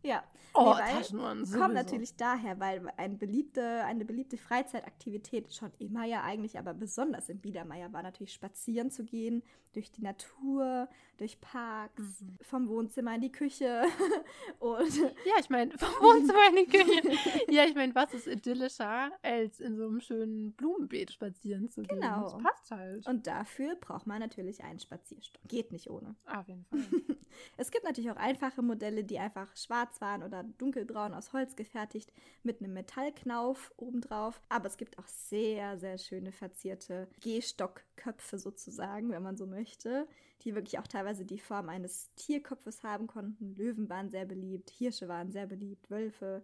[0.04, 0.24] Ja,
[0.60, 1.60] Oh, Nee, Taschenuhren sowieso.
[1.60, 7.30] kommt natürlich daher, weil ein beliebte, eine beliebte Freizeitaktivität schon immer ja eigentlich, aber besonders
[7.30, 9.44] im Biedermeier war natürlich spazieren zu gehen,
[9.74, 12.38] durch die Natur, durch Parks, Mhm.
[12.42, 13.84] vom Wohnzimmer in die Küche
[14.60, 17.18] und Ja, ich meine, vom Wohnzimmer in die Küche.
[17.50, 22.00] Ja, ich meine, was ist idyllischer, als in so einem schönen Blumenbeet spazieren zu gehen?
[22.00, 22.24] Genau.
[22.24, 23.08] Das passt halt.
[23.08, 25.42] und dafür braucht man natürlich einen Spazierstock.
[25.48, 26.16] Geht nicht ohne.
[26.26, 26.80] Auf jeden Fall.
[27.56, 32.12] Es gibt natürlich auch einfache Modelle, die einfach schwarz waren oder dunkelbraun aus Holz gefertigt
[32.42, 34.42] mit einem Metallknauf obendrauf.
[34.50, 40.08] Aber es gibt auch sehr, sehr schöne verzierte Gehstockköpfe sozusagen, wenn man so möchte,
[40.42, 43.56] die wirklich auch teilweise die Form eines Tierkopfes haben konnten.
[43.56, 46.44] Löwen waren sehr beliebt, Hirsche waren sehr beliebt, Wölfe,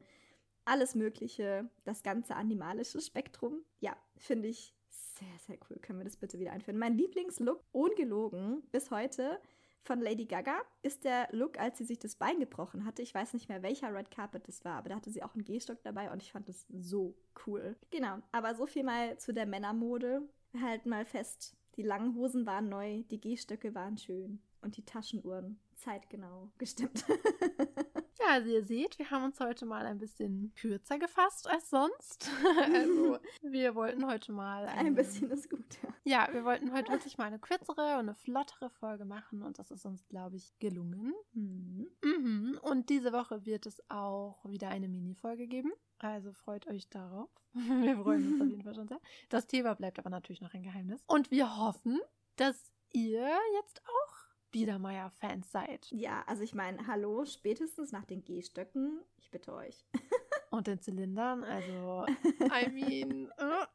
[0.65, 3.63] alles Mögliche, das ganze animalische Spektrum.
[3.79, 5.77] Ja, finde ich sehr, sehr cool.
[5.79, 6.79] Können wir das bitte wieder einführen?
[6.79, 9.39] Mein Lieblingslook, ungelogen, bis heute
[9.83, 13.01] von Lady Gaga ist der Look, als sie sich das Bein gebrochen hatte.
[13.01, 15.43] Ich weiß nicht mehr, welcher Red Carpet das war, aber da hatte sie auch einen
[15.43, 17.15] Gehstock dabei und ich fand das so
[17.45, 17.75] cool.
[17.91, 20.21] Genau, aber so viel mal zu der Männermode.
[20.61, 25.59] Halten mal fest, die langen Hosen waren neu, die Gehstöcke waren schön und die Taschenuhren
[25.75, 27.05] zeitgenau gestimmt.
[28.19, 32.29] Ja, also ihr seht, wir haben uns heute mal ein bisschen kürzer gefasst als sonst.
[32.63, 35.65] also wir wollten heute mal ein, ein bisschen ist gut.
[36.03, 36.27] Ja.
[36.27, 39.71] ja, wir wollten heute wirklich mal eine kürzere und eine flottere Folge machen und das
[39.71, 41.13] ist uns, glaube ich, gelungen.
[41.33, 41.87] Mhm.
[42.03, 42.59] Mhm.
[42.61, 45.71] Und diese Woche wird es auch wieder eine Mini-Folge geben.
[45.97, 47.29] Also freut euch darauf.
[47.53, 48.99] Wir freuen uns auf jeden Fall schon sehr.
[49.29, 51.01] Das Thema bleibt aber natürlich noch ein Geheimnis.
[51.07, 51.99] Und wir hoffen,
[52.35, 55.87] dass ihr jetzt auch Biedermeier-Fans seid.
[55.91, 59.83] Ja, also ich meine, hallo, spätestens nach den Gehstöcken, ich bitte euch.
[60.51, 62.05] Und den Zylindern, also,
[62.39, 63.25] I mean.
[63.41, 63.65] Uh.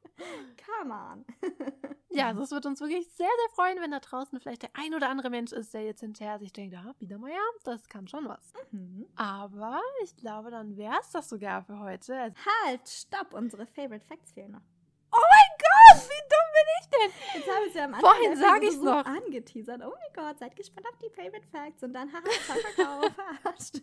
[0.64, 1.24] Come on.
[2.08, 4.94] ja, also es wird uns wirklich sehr, sehr freuen, wenn da draußen vielleicht der ein
[4.94, 8.52] oder andere Mensch ist, der jetzt hinterher sich denkt, ah, Biedermeier, das kann schon was.
[8.70, 9.06] Mhm.
[9.16, 12.16] Aber ich glaube, dann wäre es das sogar für heute.
[12.16, 14.62] Also halt, stopp, unsere Favorite Facts fehlen noch.
[15.10, 15.47] Oh mein
[16.08, 17.10] wie dumm bin ich denn?
[17.40, 19.04] Jetzt habe ich ja am Anfang Vorhin sage ich so noch.
[19.04, 19.82] angeteasert.
[19.84, 23.12] Oh mein Gott, seid gespannt auf die Favorite Facts und dann haha, Verkauf,
[23.42, 23.82] verarscht.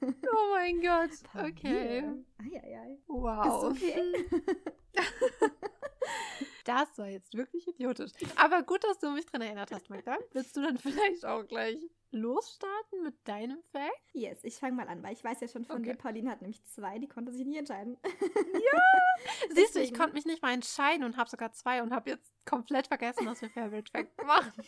[0.02, 2.04] oh mein Gott, okay.
[2.38, 2.98] Eieiei.
[3.06, 3.72] Wow.
[3.74, 4.26] Ist okay.
[6.64, 8.12] Das war jetzt wirklich idiotisch.
[8.36, 10.16] Aber gut, dass du mich dran erinnert hast, Magda.
[10.32, 11.78] Willst du dann vielleicht auch gleich
[12.12, 13.92] losstarten mit deinem Fact?
[14.12, 15.90] Yes, ich fange mal an, weil ich weiß ja schon von okay.
[15.90, 17.96] dir, Pauline hat nämlich zwei, die konnte sich nie entscheiden.
[18.52, 18.80] Ja!
[19.54, 22.32] Siehst du, ich konnte mich nicht mal entscheiden und habe sogar zwei und habe jetzt
[22.44, 24.62] komplett vergessen, was wir Favorite Fact machen.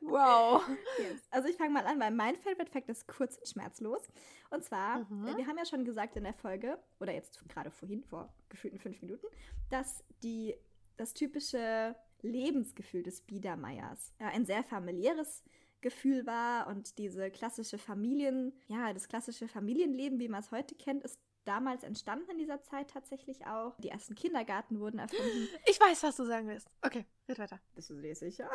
[0.00, 0.62] Wow.
[0.98, 1.22] Yes.
[1.30, 4.02] Also ich fange mal an, weil mein Favorite Fact ist kurz und schmerzlos.
[4.50, 5.36] Und zwar, mhm.
[5.36, 9.00] wir haben ja schon gesagt in der Folge, oder jetzt gerade vorhin, vor gefühlten fünf
[9.00, 9.26] Minuten,
[9.70, 10.54] dass die,
[10.96, 15.44] das typische Lebensgefühl des Biedermeiers ja, ein sehr familiäres
[15.84, 21.04] Gefühl war und diese klassische Familien, ja, das klassische Familienleben, wie man es heute kennt,
[21.04, 23.76] ist damals entstanden in dieser Zeit tatsächlich auch.
[23.80, 25.46] Die ersten Kindergarten wurden erfunden.
[25.66, 26.68] Ich weiß, was du sagen willst.
[26.80, 27.60] Okay, red weiter.
[27.74, 28.48] Bist du dir sicher?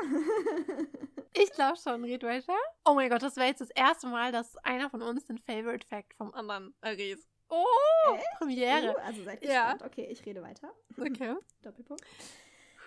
[1.34, 2.58] ich glaube schon, red weiter.
[2.84, 5.86] Oh mein Gott, das wäre jetzt das erste Mal, dass einer von uns den Favorite
[5.86, 7.20] Fact vom anderen errät.
[7.50, 7.64] Oh,
[8.16, 8.26] Echt?
[8.40, 8.96] Premiere.
[8.96, 9.82] Uh, also seid gespannt.
[9.82, 9.86] Ja.
[9.86, 10.74] Okay, ich rede weiter.
[10.98, 11.36] Okay.
[11.62, 12.04] Doppelpunkt.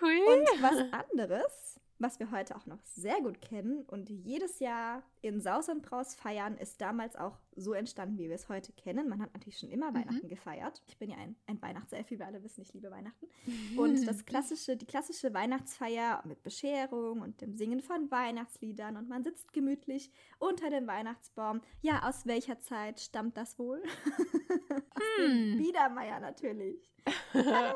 [0.01, 0.19] Hui.
[0.19, 5.39] Und was anderes was wir heute auch noch sehr gut kennen und jedes Jahr in
[5.39, 9.07] Saus und Braus feiern, ist damals auch so entstanden, wie wir es heute kennen.
[9.07, 9.95] Man hat natürlich schon immer mhm.
[9.95, 10.81] Weihnachten gefeiert.
[10.85, 13.27] Ich bin ja ein, ein Weihnachtself, wie wir alle wissen, ich liebe Weihnachten.
[13.77, 19.23] Und das klassische, die klassische Weihnachtsfeier mit Bescherung und dem Singen von Weihnachtsliedern und man
[19.23, 21.61] sitzt gemütlich unter dem Weihnachtsbaum.
[21.81, 23.81] Ja, aus welcher Zeit stammt das wohl?
[24.93, 25.27] aus hm.
[25.27, 26.93] dem Biedermeier natürlich.
[27.33, 27.75] Hallo.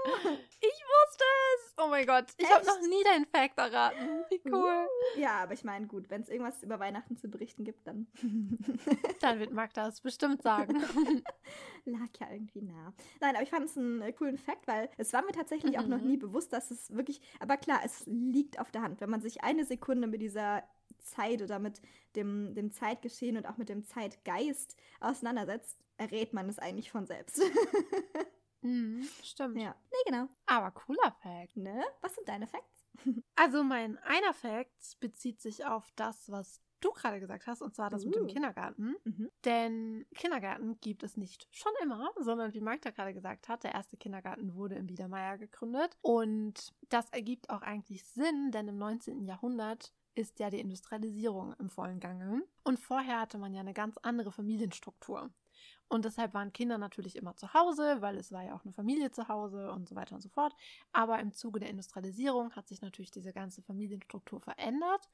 [0.59, 1.73] Ich wusste es!
[1.77, 4.25] Oh mein Gott, ich habe noch nie deinen Fact erraten.
[4.29, 4.87] Wie cool.
[5.17, 8.07] Ja, aber ich meine, gut, wenn es irgendwas über Weihnachten zu berichten gibt, dann.
[9.21, 10.75] dann wird Magda es bestimmt sagen.
[11.85, 12.93] Lag ja irgendwie nah.
[13.21, 15.79] Nein, aber ich fand es einen äh, coolen Fact, weil es war mir tatsächlich mhm.
[15.79, 16.07] auch noch mhm.
[16.07, 17.21] nie bewusst, dass es wirklich.
[17.39, 19.01] Aber klar, es liegt auf der Hand.
[19.01, 20.63] Wenn man sich eine Sekunde mit dieser
[20.99, 21.81] Zeit oder mit
[22.15, 27.41] dem, dem Zeitgeschehen und auch mit dem Zeitgeist auseinandersetzt, errät man es eigentlich von selbst.
[28.61, 29.61] Mhm, stimmt.
[29.61, 29.75] Ja.
[29.91, 30.27] Nee, genau.
[30.45, 31.55] Aber cooler Fact.
[31.55, 31.83] Ne?
[32.01, 32.83] Was sind deine Facts?
[33.35, 37.89] Also mein einer Fact bezieht sich auf das, was du gerade gesagt hast, und zwar
[37.89, 38.07] das uh.
[38.07, 38.27] mit dem uh.
[38.27, 38.95] Kindergarten.
[39.03, 39.29] Mhm.
[39.45, 43.97] Denn Kindergarten gibt es nicht schon immer, sondern wie Magda gerade gesagt hat, der erste
[43.97, 45.97] Kindergarten wurde in Biedermeier gegründet.
[46.01, 49.25] Und das ergibt auch eigentlich Sinn, denn im 19.
[49.25, 52.41] Jahrhundert ist ja die Industrialisierung im vollen Gange.
[52.63, 55.29] Und vorher hatte man ja eine ganz andere Familienstruktur.
[55.89, 59.11] Und deshalb waren Kinder natürlich immer zu Hause, weil es war ja auch eine Familie
[59.11, 60.53] zu Hause und so weiter und so fort.
[60.91, 65.09] Aber im Zuge der Industrialisierung hat sich natürlich diese ganze Familienstruktur verändert.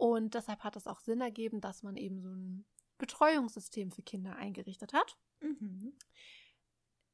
[0.00, 2.64] Und deshalb hat es auch Sinn ergeben, dass man eben so ein
[2.96, 5.18] Betreuungssystem für Kinder eingerichtet hat.
[5.40, 5.92] Mhm.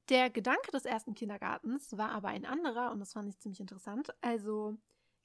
[0.09, 4.15] Der Gedanke des ersten Kindergartens war aber ein anderer und das fand ich ziemlich interessant.
[4.21, 4.77] Also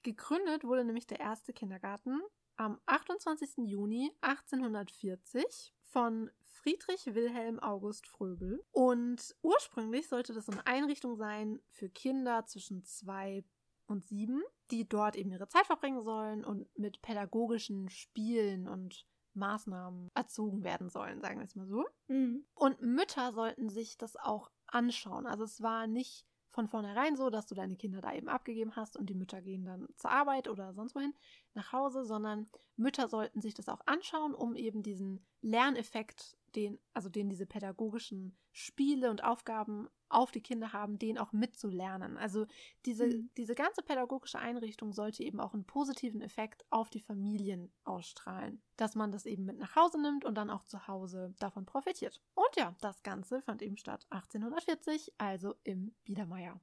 [0.02, 2.20] gegründet wurde nämlich der erste Kindergarten
[2.56, 3.68] am 28.
[3.70, 8.64] Juni 1840 von Friedrich Wilhelm August Fröbel.
[8.72, 13.44] Und ursprünglich sollte das eine Einrichtung sein für Kinder zwischen zwei
[13.92, 20.10] und sieben, die dort eben ihre Zeit verbringen sollen und mit pädagogischen Spielen und Maßnahmen
[20.14, 21.86] erzogen werden sollen, sagen wir es mal so.
[22.08, 22.46] Mhm.
[22.54, 25.26] Und Mütter sollten sich das auch anschauen.
[25.26, 28.98] Also es war nicht von vornherein so, dass du deine Kinder da eben abgegeben hast
[28.98, 31.14] und die Mütter gehen dann zur Arbeit oder sonst wohin
[31.54, 37.10] nach Hause, sondern Mütter sollten sich das auch anschauen, um eben diesen Lerneffekt den, also
[37.10, 42.18] den diese pädagogischen Spiele und Aufgaben auf die Kinder haben, den auch mitzulernen.
[42.18, 42.46] Also
[42.86, 43.30] diese, mhm.
[43.38, 48.62] diese ganze pädagogische Einrichtung sollte eben auch einen positiven Effekt auf die Familien ausstrahlen.
[48.76, 52.22] Dass man das eben mit nach Hause nimmt und dann auch zu Hause davon profitiert.
[52.34, 56.60] Und ja, das Ganze fand eben statt 1840, also im Biedermeier.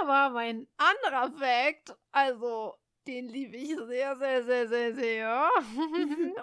[0.00, 2.74] Aber mein anderer Fakt, also
[3.08, 5.50] Den liebe ich sehr, sehr, sehr, sehr, sehr.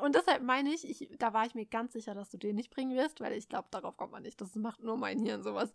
[0.01, 2.71] und deshalb meine ich, ich, da war ich mir ganz sicher, dass du den nicht
[2.71, 4.41] bringen wirst, weil ich glaube, darauf kommt man nicht.
[4.41, 5.71] Das macht nur mein Hirn sowas.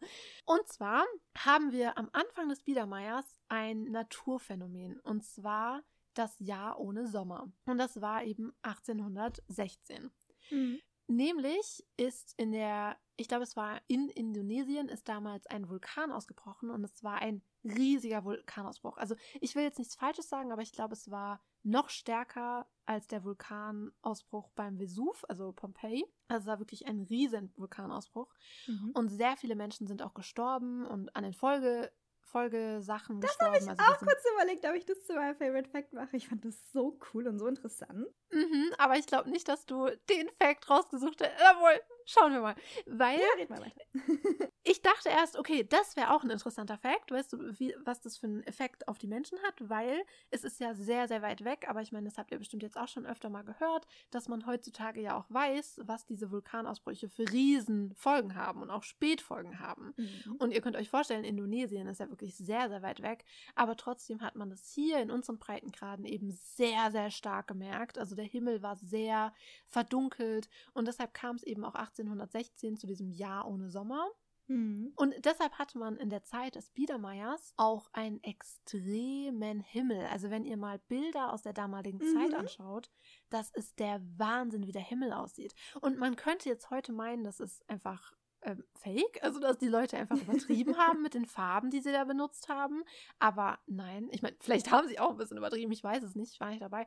[0.46, 1.04] Und zwar
[1.38, 4.98] haben wir am Anfang des Biedermeiers ein Naturphänomen.
[4.98, 5.84] Und zwar
[6.14, 7.52] das Jahr ohne Sommer.
[7.66, 10.10] Und das war eben 1816.
[10.50, 10.80] Mhm.
[11.06, 16.70] Nämlich ist in der, ich glaube, es war in Indonesien, ist damals ein Vulkan ausgebrochen
[16.70, 18.96] und es war ein riesiger Vulkanausbruch.
[18.96, 23.08] Also ich will jetzt nichts Falsches sagen, aber ich glaube, es war noch stärker als
[23.08, 26.06] der Vulkanausbruch beim Vesuv, also Pompeji.
[26.28, 28.32] Also es war wirklich ein riesen Vulkanausbruch.
[28.66, 28.92] Mhm.
[28.94, 31.92] Und sehr viele Menschen sind auch gestorben und an den Folge
[32.30, 35.92] Folgesachen Das habe ich also auch kurz überlegt, ob ich das zu meinem Favorite Fact
[35.92, 36.16] mache.
[36.16, 38.06] Ich fand das so cool und so interessant.
[38.30, 41.32] Mhm, aber ich glaube nicht, dass du den Fact rausgesucht hast.
[41.40, 42.54] Jawohl, schauen wir mal.
[42.86, 43.72] Weil ja, red mal
[44.64, 47.10] ich dachte erst, okay, das wäre auch ein interessanter Fact.
[47.10, 49.54] Weißt du, wie, was das für einen Effekt auf die Menschen hat?
[49.60, 51.66] Weil es ist ja sehr, sehr weit weg.
[51.68, 54.46] Aber ich meine, das habt ihr bestimmt jetzt auch schon öfter mal gehört, dass man
[54.46, 59.94] heutzutage ja auch weiß, was diese Vulkanausbrüche für Riesenfolgen haben und auch Spätfolgen haben.
[59.96, 60.36] Mhm.
[60.38, 63.24] Und ihr könnt euch vorstellen, Indonesien ist ja wirklich sehr, sehr weit weg.
[63.54, 67.98] Aber trotzdem hat man das hier in unseren Breitengraden eben sehr, sehr stark gemerkt.
[67.98, 69.32] Also der Himmel war sehr
[69.66, 71.74] verdunkelt und deshalb kam es eben auch
[72.08, 74.08] 1816 zu diesem Jahr ohne Sommer.
[74.50, 74.92] Mhm.
[74.96, 80.06] Und deshalb hatte man in der Zeit des Biedermeiers auch einen extremen Himmel.
[80.06, 82.14] Also wenn ihr mal Bilder aus der damaligen mhm.
[82.14, 82.90] Zeit anschaut,
[83.28, 85.54] das ist der Wahnsinn, wie der Himmel aussieht.
[85.80, 89.96] Und man könnte jetzt heute meinen, das ist einfach ähm, fake, also dass die Leute
[89.96, 92.82] einfach übertrieben haben mit den Farben, die sie da benutzt haben.
[93.18, 96.32] Aber nein, ich meine, vielleicht haben sie auch ein bisschen übertrieben, ich weiß es nicht,
[96.32, 96.86] ich war nicht dabei.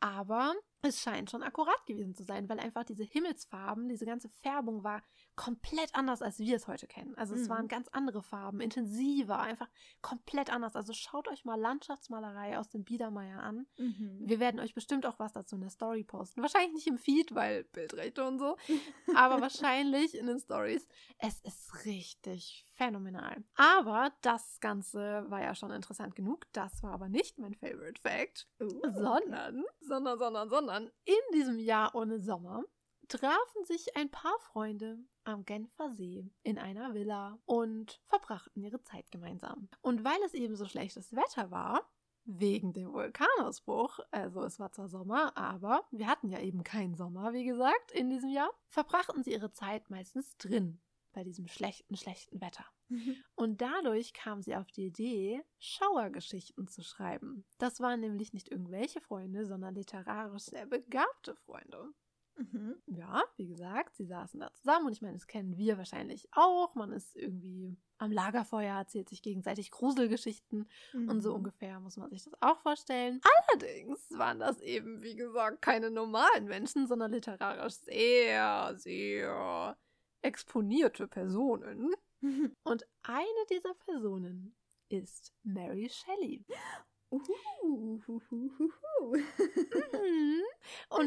[0.00, 4.84] Aber es scheint schon akkurat gewesen zu sein, weil einfach diese Himmelsfarben, diese ganze Färbung
[4.84, 5.02] war
[5.34, 7.16] komplett anders, als wir es heute kennen.
[7.16, 7.48] Also es mhm.
[7.50, 9.68] waren ganz andere Farben, intensiver, einfach
[10.02, 10.76] komplett anders.
[10.76, 13.66] Also schaut euch mal Landschaftsmalerei aus dem Biedermeier an.
[13.76, 14.20] Mhm.
[14.24, 16.42] Wir werden euch bestimmt auch was dazu in der Story posten.
[16.42, 18.56] Wahrscheinlich nicht im Feed, weil Bildrechte und so,
[19.16, 20.86] aber wahrscheinlich in den Stories.
[21.18, 23.42] Es ist richtig phänomenal.
[23.56, 26.46] Aber das Ganze war ja schon interessant genug.
[26.52, 28.68] Das war aber nicht mein Favorite Fact, uh.
[28.92, 30.67] sondern, sondern, sondern, sondern
[31.04, 32.62] in diesem Jahr ohne Sommer
[33.08, 39.10] trafen sich ein paar Freunde am Genfer See in einer Villa und verbrachten ihre Zeit
[39.10, 39.68] gemeinsam.
[39.80, 41.88] Und weil es eben so schlechtes Wetter war,
[42.24, 47.32] wegen dem Vulkanausbruch, also es war zwar Sommer, aber wir hatten ja eben keinen Sommer,
[47.32, 50.78] wie gesagt, in diesem Jahr, verbrachten sie ihre Zeit meistens drin
[51.18, 52.64] bei diesem schlechten, schlechten Wetter.
[52.90, 53.16] Mhm.
[53.34, 57.44] Und dadurch kam sie auf die Idee, Schauergeschichten zu schreiben.
[57.58, 61.92] Das waren nämlich nicht irgendwelche Freunde, sondern literarisch sehr begabte Freunde.
[62.36, 62.76] Mhm.
[62.86, 66.76] Ja, wie gesagt, sie saßen da zusammen und ich meine, das kennen wir wahrscheinlich auch.
[66.76, 71.08] Man ist irgendwie am Lagerfeuer, erzählt sich gegenseitig Gruselgeschichten mhm.
[71.08, 71.38] und so mhm.
[71.38, 73.20] ungefähr muss man sich das auch vorstellen.
[73.48, 79.76] Allerdings waren das eben, wie gesagt, keine normalen Menschen, sondern literarisch sehr, sehr
[80.22, 81.94] exponierte Personen.
[82.64, 84.54] Und eine dieser Personen
[84.88, 86.44] ist Mary Shelley.
[87.10, 87.24] Und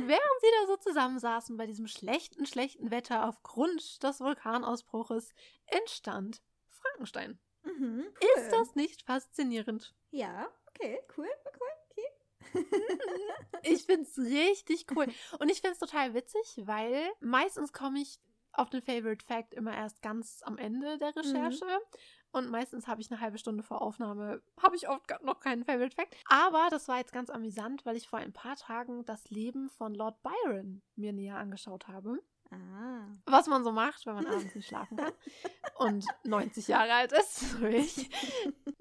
[0.08, 5.34] während sie da so zusammensaßen bei diesem schlechten, schlechten Wetter aufgrund des Vulkanausbruches,
[5.68, 7.40] entstand Frankenstein.
[7.64, 8.30] Mhm, cool.
[8.36, 9.94] Ist das nicht faszinierend?
[10.10, 12.08] Ja, okay, cool, cool, okay.
[13.64, 15.06] ich finde es richtig cool.
[15.40, 18.20] Und ich finde es total witzig, weil meistens komme ich
[18.54, 21.66] auf den Favorite Fact immer erst ganz am Ende der Recherche.
[21.66, 21.98] Mhm.
[22.34, 25.96] Und meistens habe ich eine halbe Stunde vor Aufnahme, habe ich oft noch keinen Favorite
[25.96, 26.16] Fact.
[26.26, 29.94] Aber das war jetzt ganz amüsant, weil ich vor ein paar Tagen das Leben von
[29.94, 32.20] Lord Byron mir näher angeschaut habe.
[32.52, 33.08] Ah.
[33.26, 35.14] Was man so macht, wenn man abends nicht schlafen kann
[35.78, 38.10] und 90 Jahre alt ist, so ich,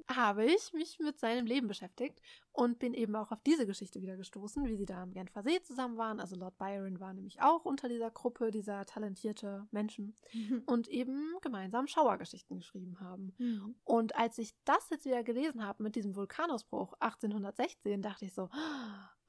[0.08, 2.20] habe ich mich mit seinem Leben beschäftigt
[2.52, 5.62] und bin eben auch auf diese Geschichte wieder gestoßen, wie sie da am Genfer See
[5.62, 6.18] zusammen waren.
[6.20, 10.62] Also Lord Byron war nämlich auch unter dieser Gruppe dieser talentierte Menschen mhm.
[10.66, 13.34] und eben gemeinsam Schauergeschichten geschrieben haben.
[13.38, 13.76] Mhm.
[13.84, 18.50] Und als ich das jetzt wieder gelesen habe mit diesem Vulkanausbruch 1816, dachte ich so,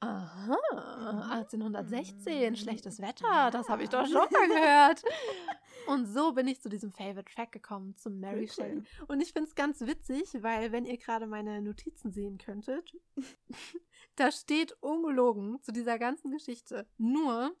[0.02, 2.56] Aha, 1816, mhm.
[2.56, 5.04] schlechtes Wetter, das habe ich doch schon mal gehört.
[5.86, 8.82] Und so bin ich zu diesem Favorite Track gekommen, zum Mary Shelley.
[9.06, 12.96] Und ich finde es ganz witzig, weil wenn ihr gerade meine Notizen sehen könntet,
[14.16, 17.54] da steht ungelogen zu dieser ganzen Geschichte nur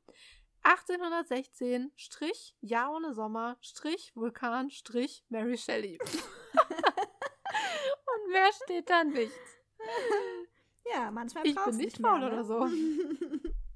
[0.62, 5.96] 1816 Strich Jahr ohne Sommer Strich Vulkan Strich Mary Shelley.
[6.02, 6.10] Und
[8.32, 9.38] wer steht da nichts?
[10.90, 12.44] Ja, manchmal Ich bin nicht faul oder ne?
[12.44, 12.68] so.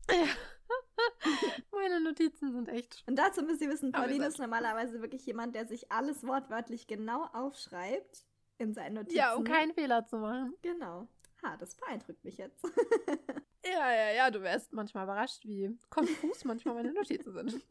[1.72, 3.04] Meine Notizen sind echt.
[3.06, 7.26] Und dazu müsst ihr wissen, Pauline ist normalerweise wirklich jemand, der sich alles wortwörtlich genau
[7.32, 8.24] aufschreibt
[8.58, 9.16] in seinen Notizen.
[9.16, 10.54] Ja, um keinen Fehler zu machen.
[10.62, 11.06] Genau.
[11.42, 12.64] Aha, das beeindruckt mich jetzt.
[13.64, 17.66] ja, ja, ja, du wärst manchmal überrascht, wie konfus manchmal meine Notizen sind.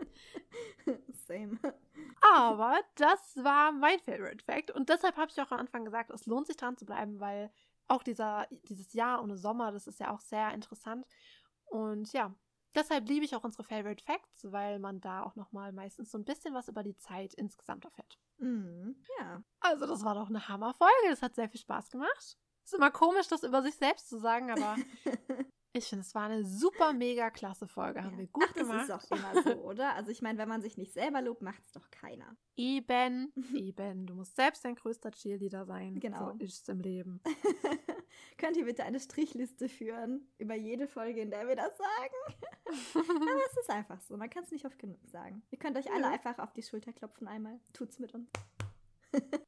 [1.28, 1.58] Same.
[2.22, 4.72] Aber das war mein Favorite Fact.
[4.72, 7.52] Und deshalb habe ich auch am Anfang gesagt, es lohnt sich dran zu bleiben, weil
[7.88, 11.06] auch dieser, dieses Jahr ohne Sommer, das ist ja auch sehr interessant.
[11.66, 12.34] Und ja,
[12.74, 16.26] deshalb liebe ich auch unsere Favorite Facts, weil man da auch nochmal meistens so ein
[16.26, 18.20] bisschen was über die Zeit insgesamt erfährt.
[18.38, 19.44] Mhm, ja.
[19.60, 21.10] Also, das war doch eine Hammerfolge.
[21.10, 22.38] Es hat sehr viel Spaß gemacht.
[22.64, 24.76] Ist immer komisch, das über sich selbst zu sagen, aber
[25.78, 28.02] ich finde, es war eine super, mega klasse Folge.
[28.04, 28.18] Haben Ja.
[28.20, 28.90] wir gut Ach, das gemacht.
[28.90, 29.94] ist doch immer so, oder?
[29.96, 32.36] Also ich meine, wenn man sich nicht selber lobt, macht es doch keiner.
[32.56, 34.06] Eben, eben.
[34.06, 36.00] Du musst selbst dein größter Cheerleader sein.
[36.00, 36.32] Genau.
[36.32, 37.22] So ist es im Leben.
[38.38, 42.36] Könnt ihr bitte eine Strichliste führen über jede Folge, in der wir das sagen?
[42.96, 44.16] Aber es ist einfach so.
[44.18, 45.44] Man kann es nicht oft genug sagen.
[45.52, 46.12] Ihr könnt euch alle Ja.
[46.12, 47.60] einfach auf die Schulter klopfen einmal.
[47.74, 48.30] Tut's mit uns.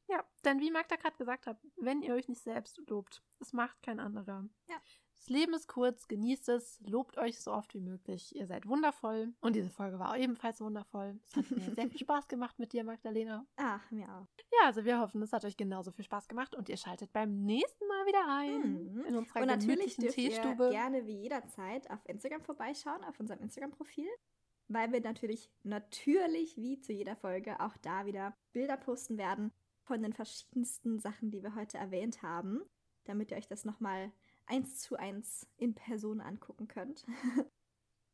[0.09, 3.81] Ja, denn wie Magda gerade gesagt hat, wenn ihr euch nicht selbst lobt, es macht
[3.83, 4.45] kein anderer.
[4.69, 4.77] Ja.
[5.17, 8.35] Das Leben ist kurz, genießt es, lobt euch so oft wie möglich.
[8.35, 9.33] Ihr seid wundervoll.
[9.41, 11.19] Und diese Folge war auch ebenfalls wundervoll.
[11.25, 13.45] Es hat mir sehr viel Spaß gemacht mit dir, Magdalena.
[13.57, 14.27] Ach, mir auch.
[14.59, 17.43] Ja, also wir hoffen, es hat euch genauso viel Spaß gemacht und ihr schaltet beim
[17.43, 18.93] nächsten Mal wieder ein.
[18.93, 19.05] Mhm.
[19.05, 20.69] In unserer Und natürlich dürft ihr Teestube.
[20.69, 24.09] gerne wie jederzeit auf Instagram vorbeischauen, auf unserem Instagram-Profil.
[24.69, 29.51] Weil wir natürlich, natürlich wie zu jeder Folge auch da wieder Bilder posten werden
[29.83, 32.61] von den verschiedensten Sachen, die wir heute erwähnt haben,
[33.05, 34.11] damit ihr euch das nochmal
[34.47, 37.05] eins zu eins in Person angucken könnt.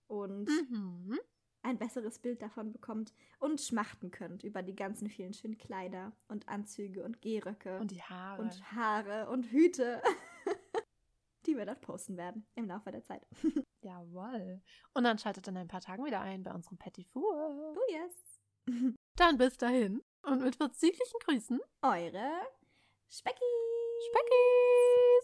[0.07, 1.17] Und Mhm.
[1.63, 6.47] ein besseres Bild davon bekommt und schmachten könnt über die ganzen vielen schönen Kleider und
[6.49, 8.41] Anzüge und Gehröcke Und die Haare.
[8.41, 10.03] und Haare und Hüte,
[11.45, 13.25] die wir dort posten werden im Laufe der Zeit.
[13.81, 14.61] Jawohl.
[14.93, 17.75] Und dann schaltet in ein paar Tagen wieder ein bei unserem Petit Four.
[17.77, 18.41] Oh yes.
[19.15, 21.59] Dann bis dahin und mit verzüglichen Grüßen.
[21.81, 22.29] Eure
[23.09, 23.39] Specki.
[24.09, 25.22] Speckis!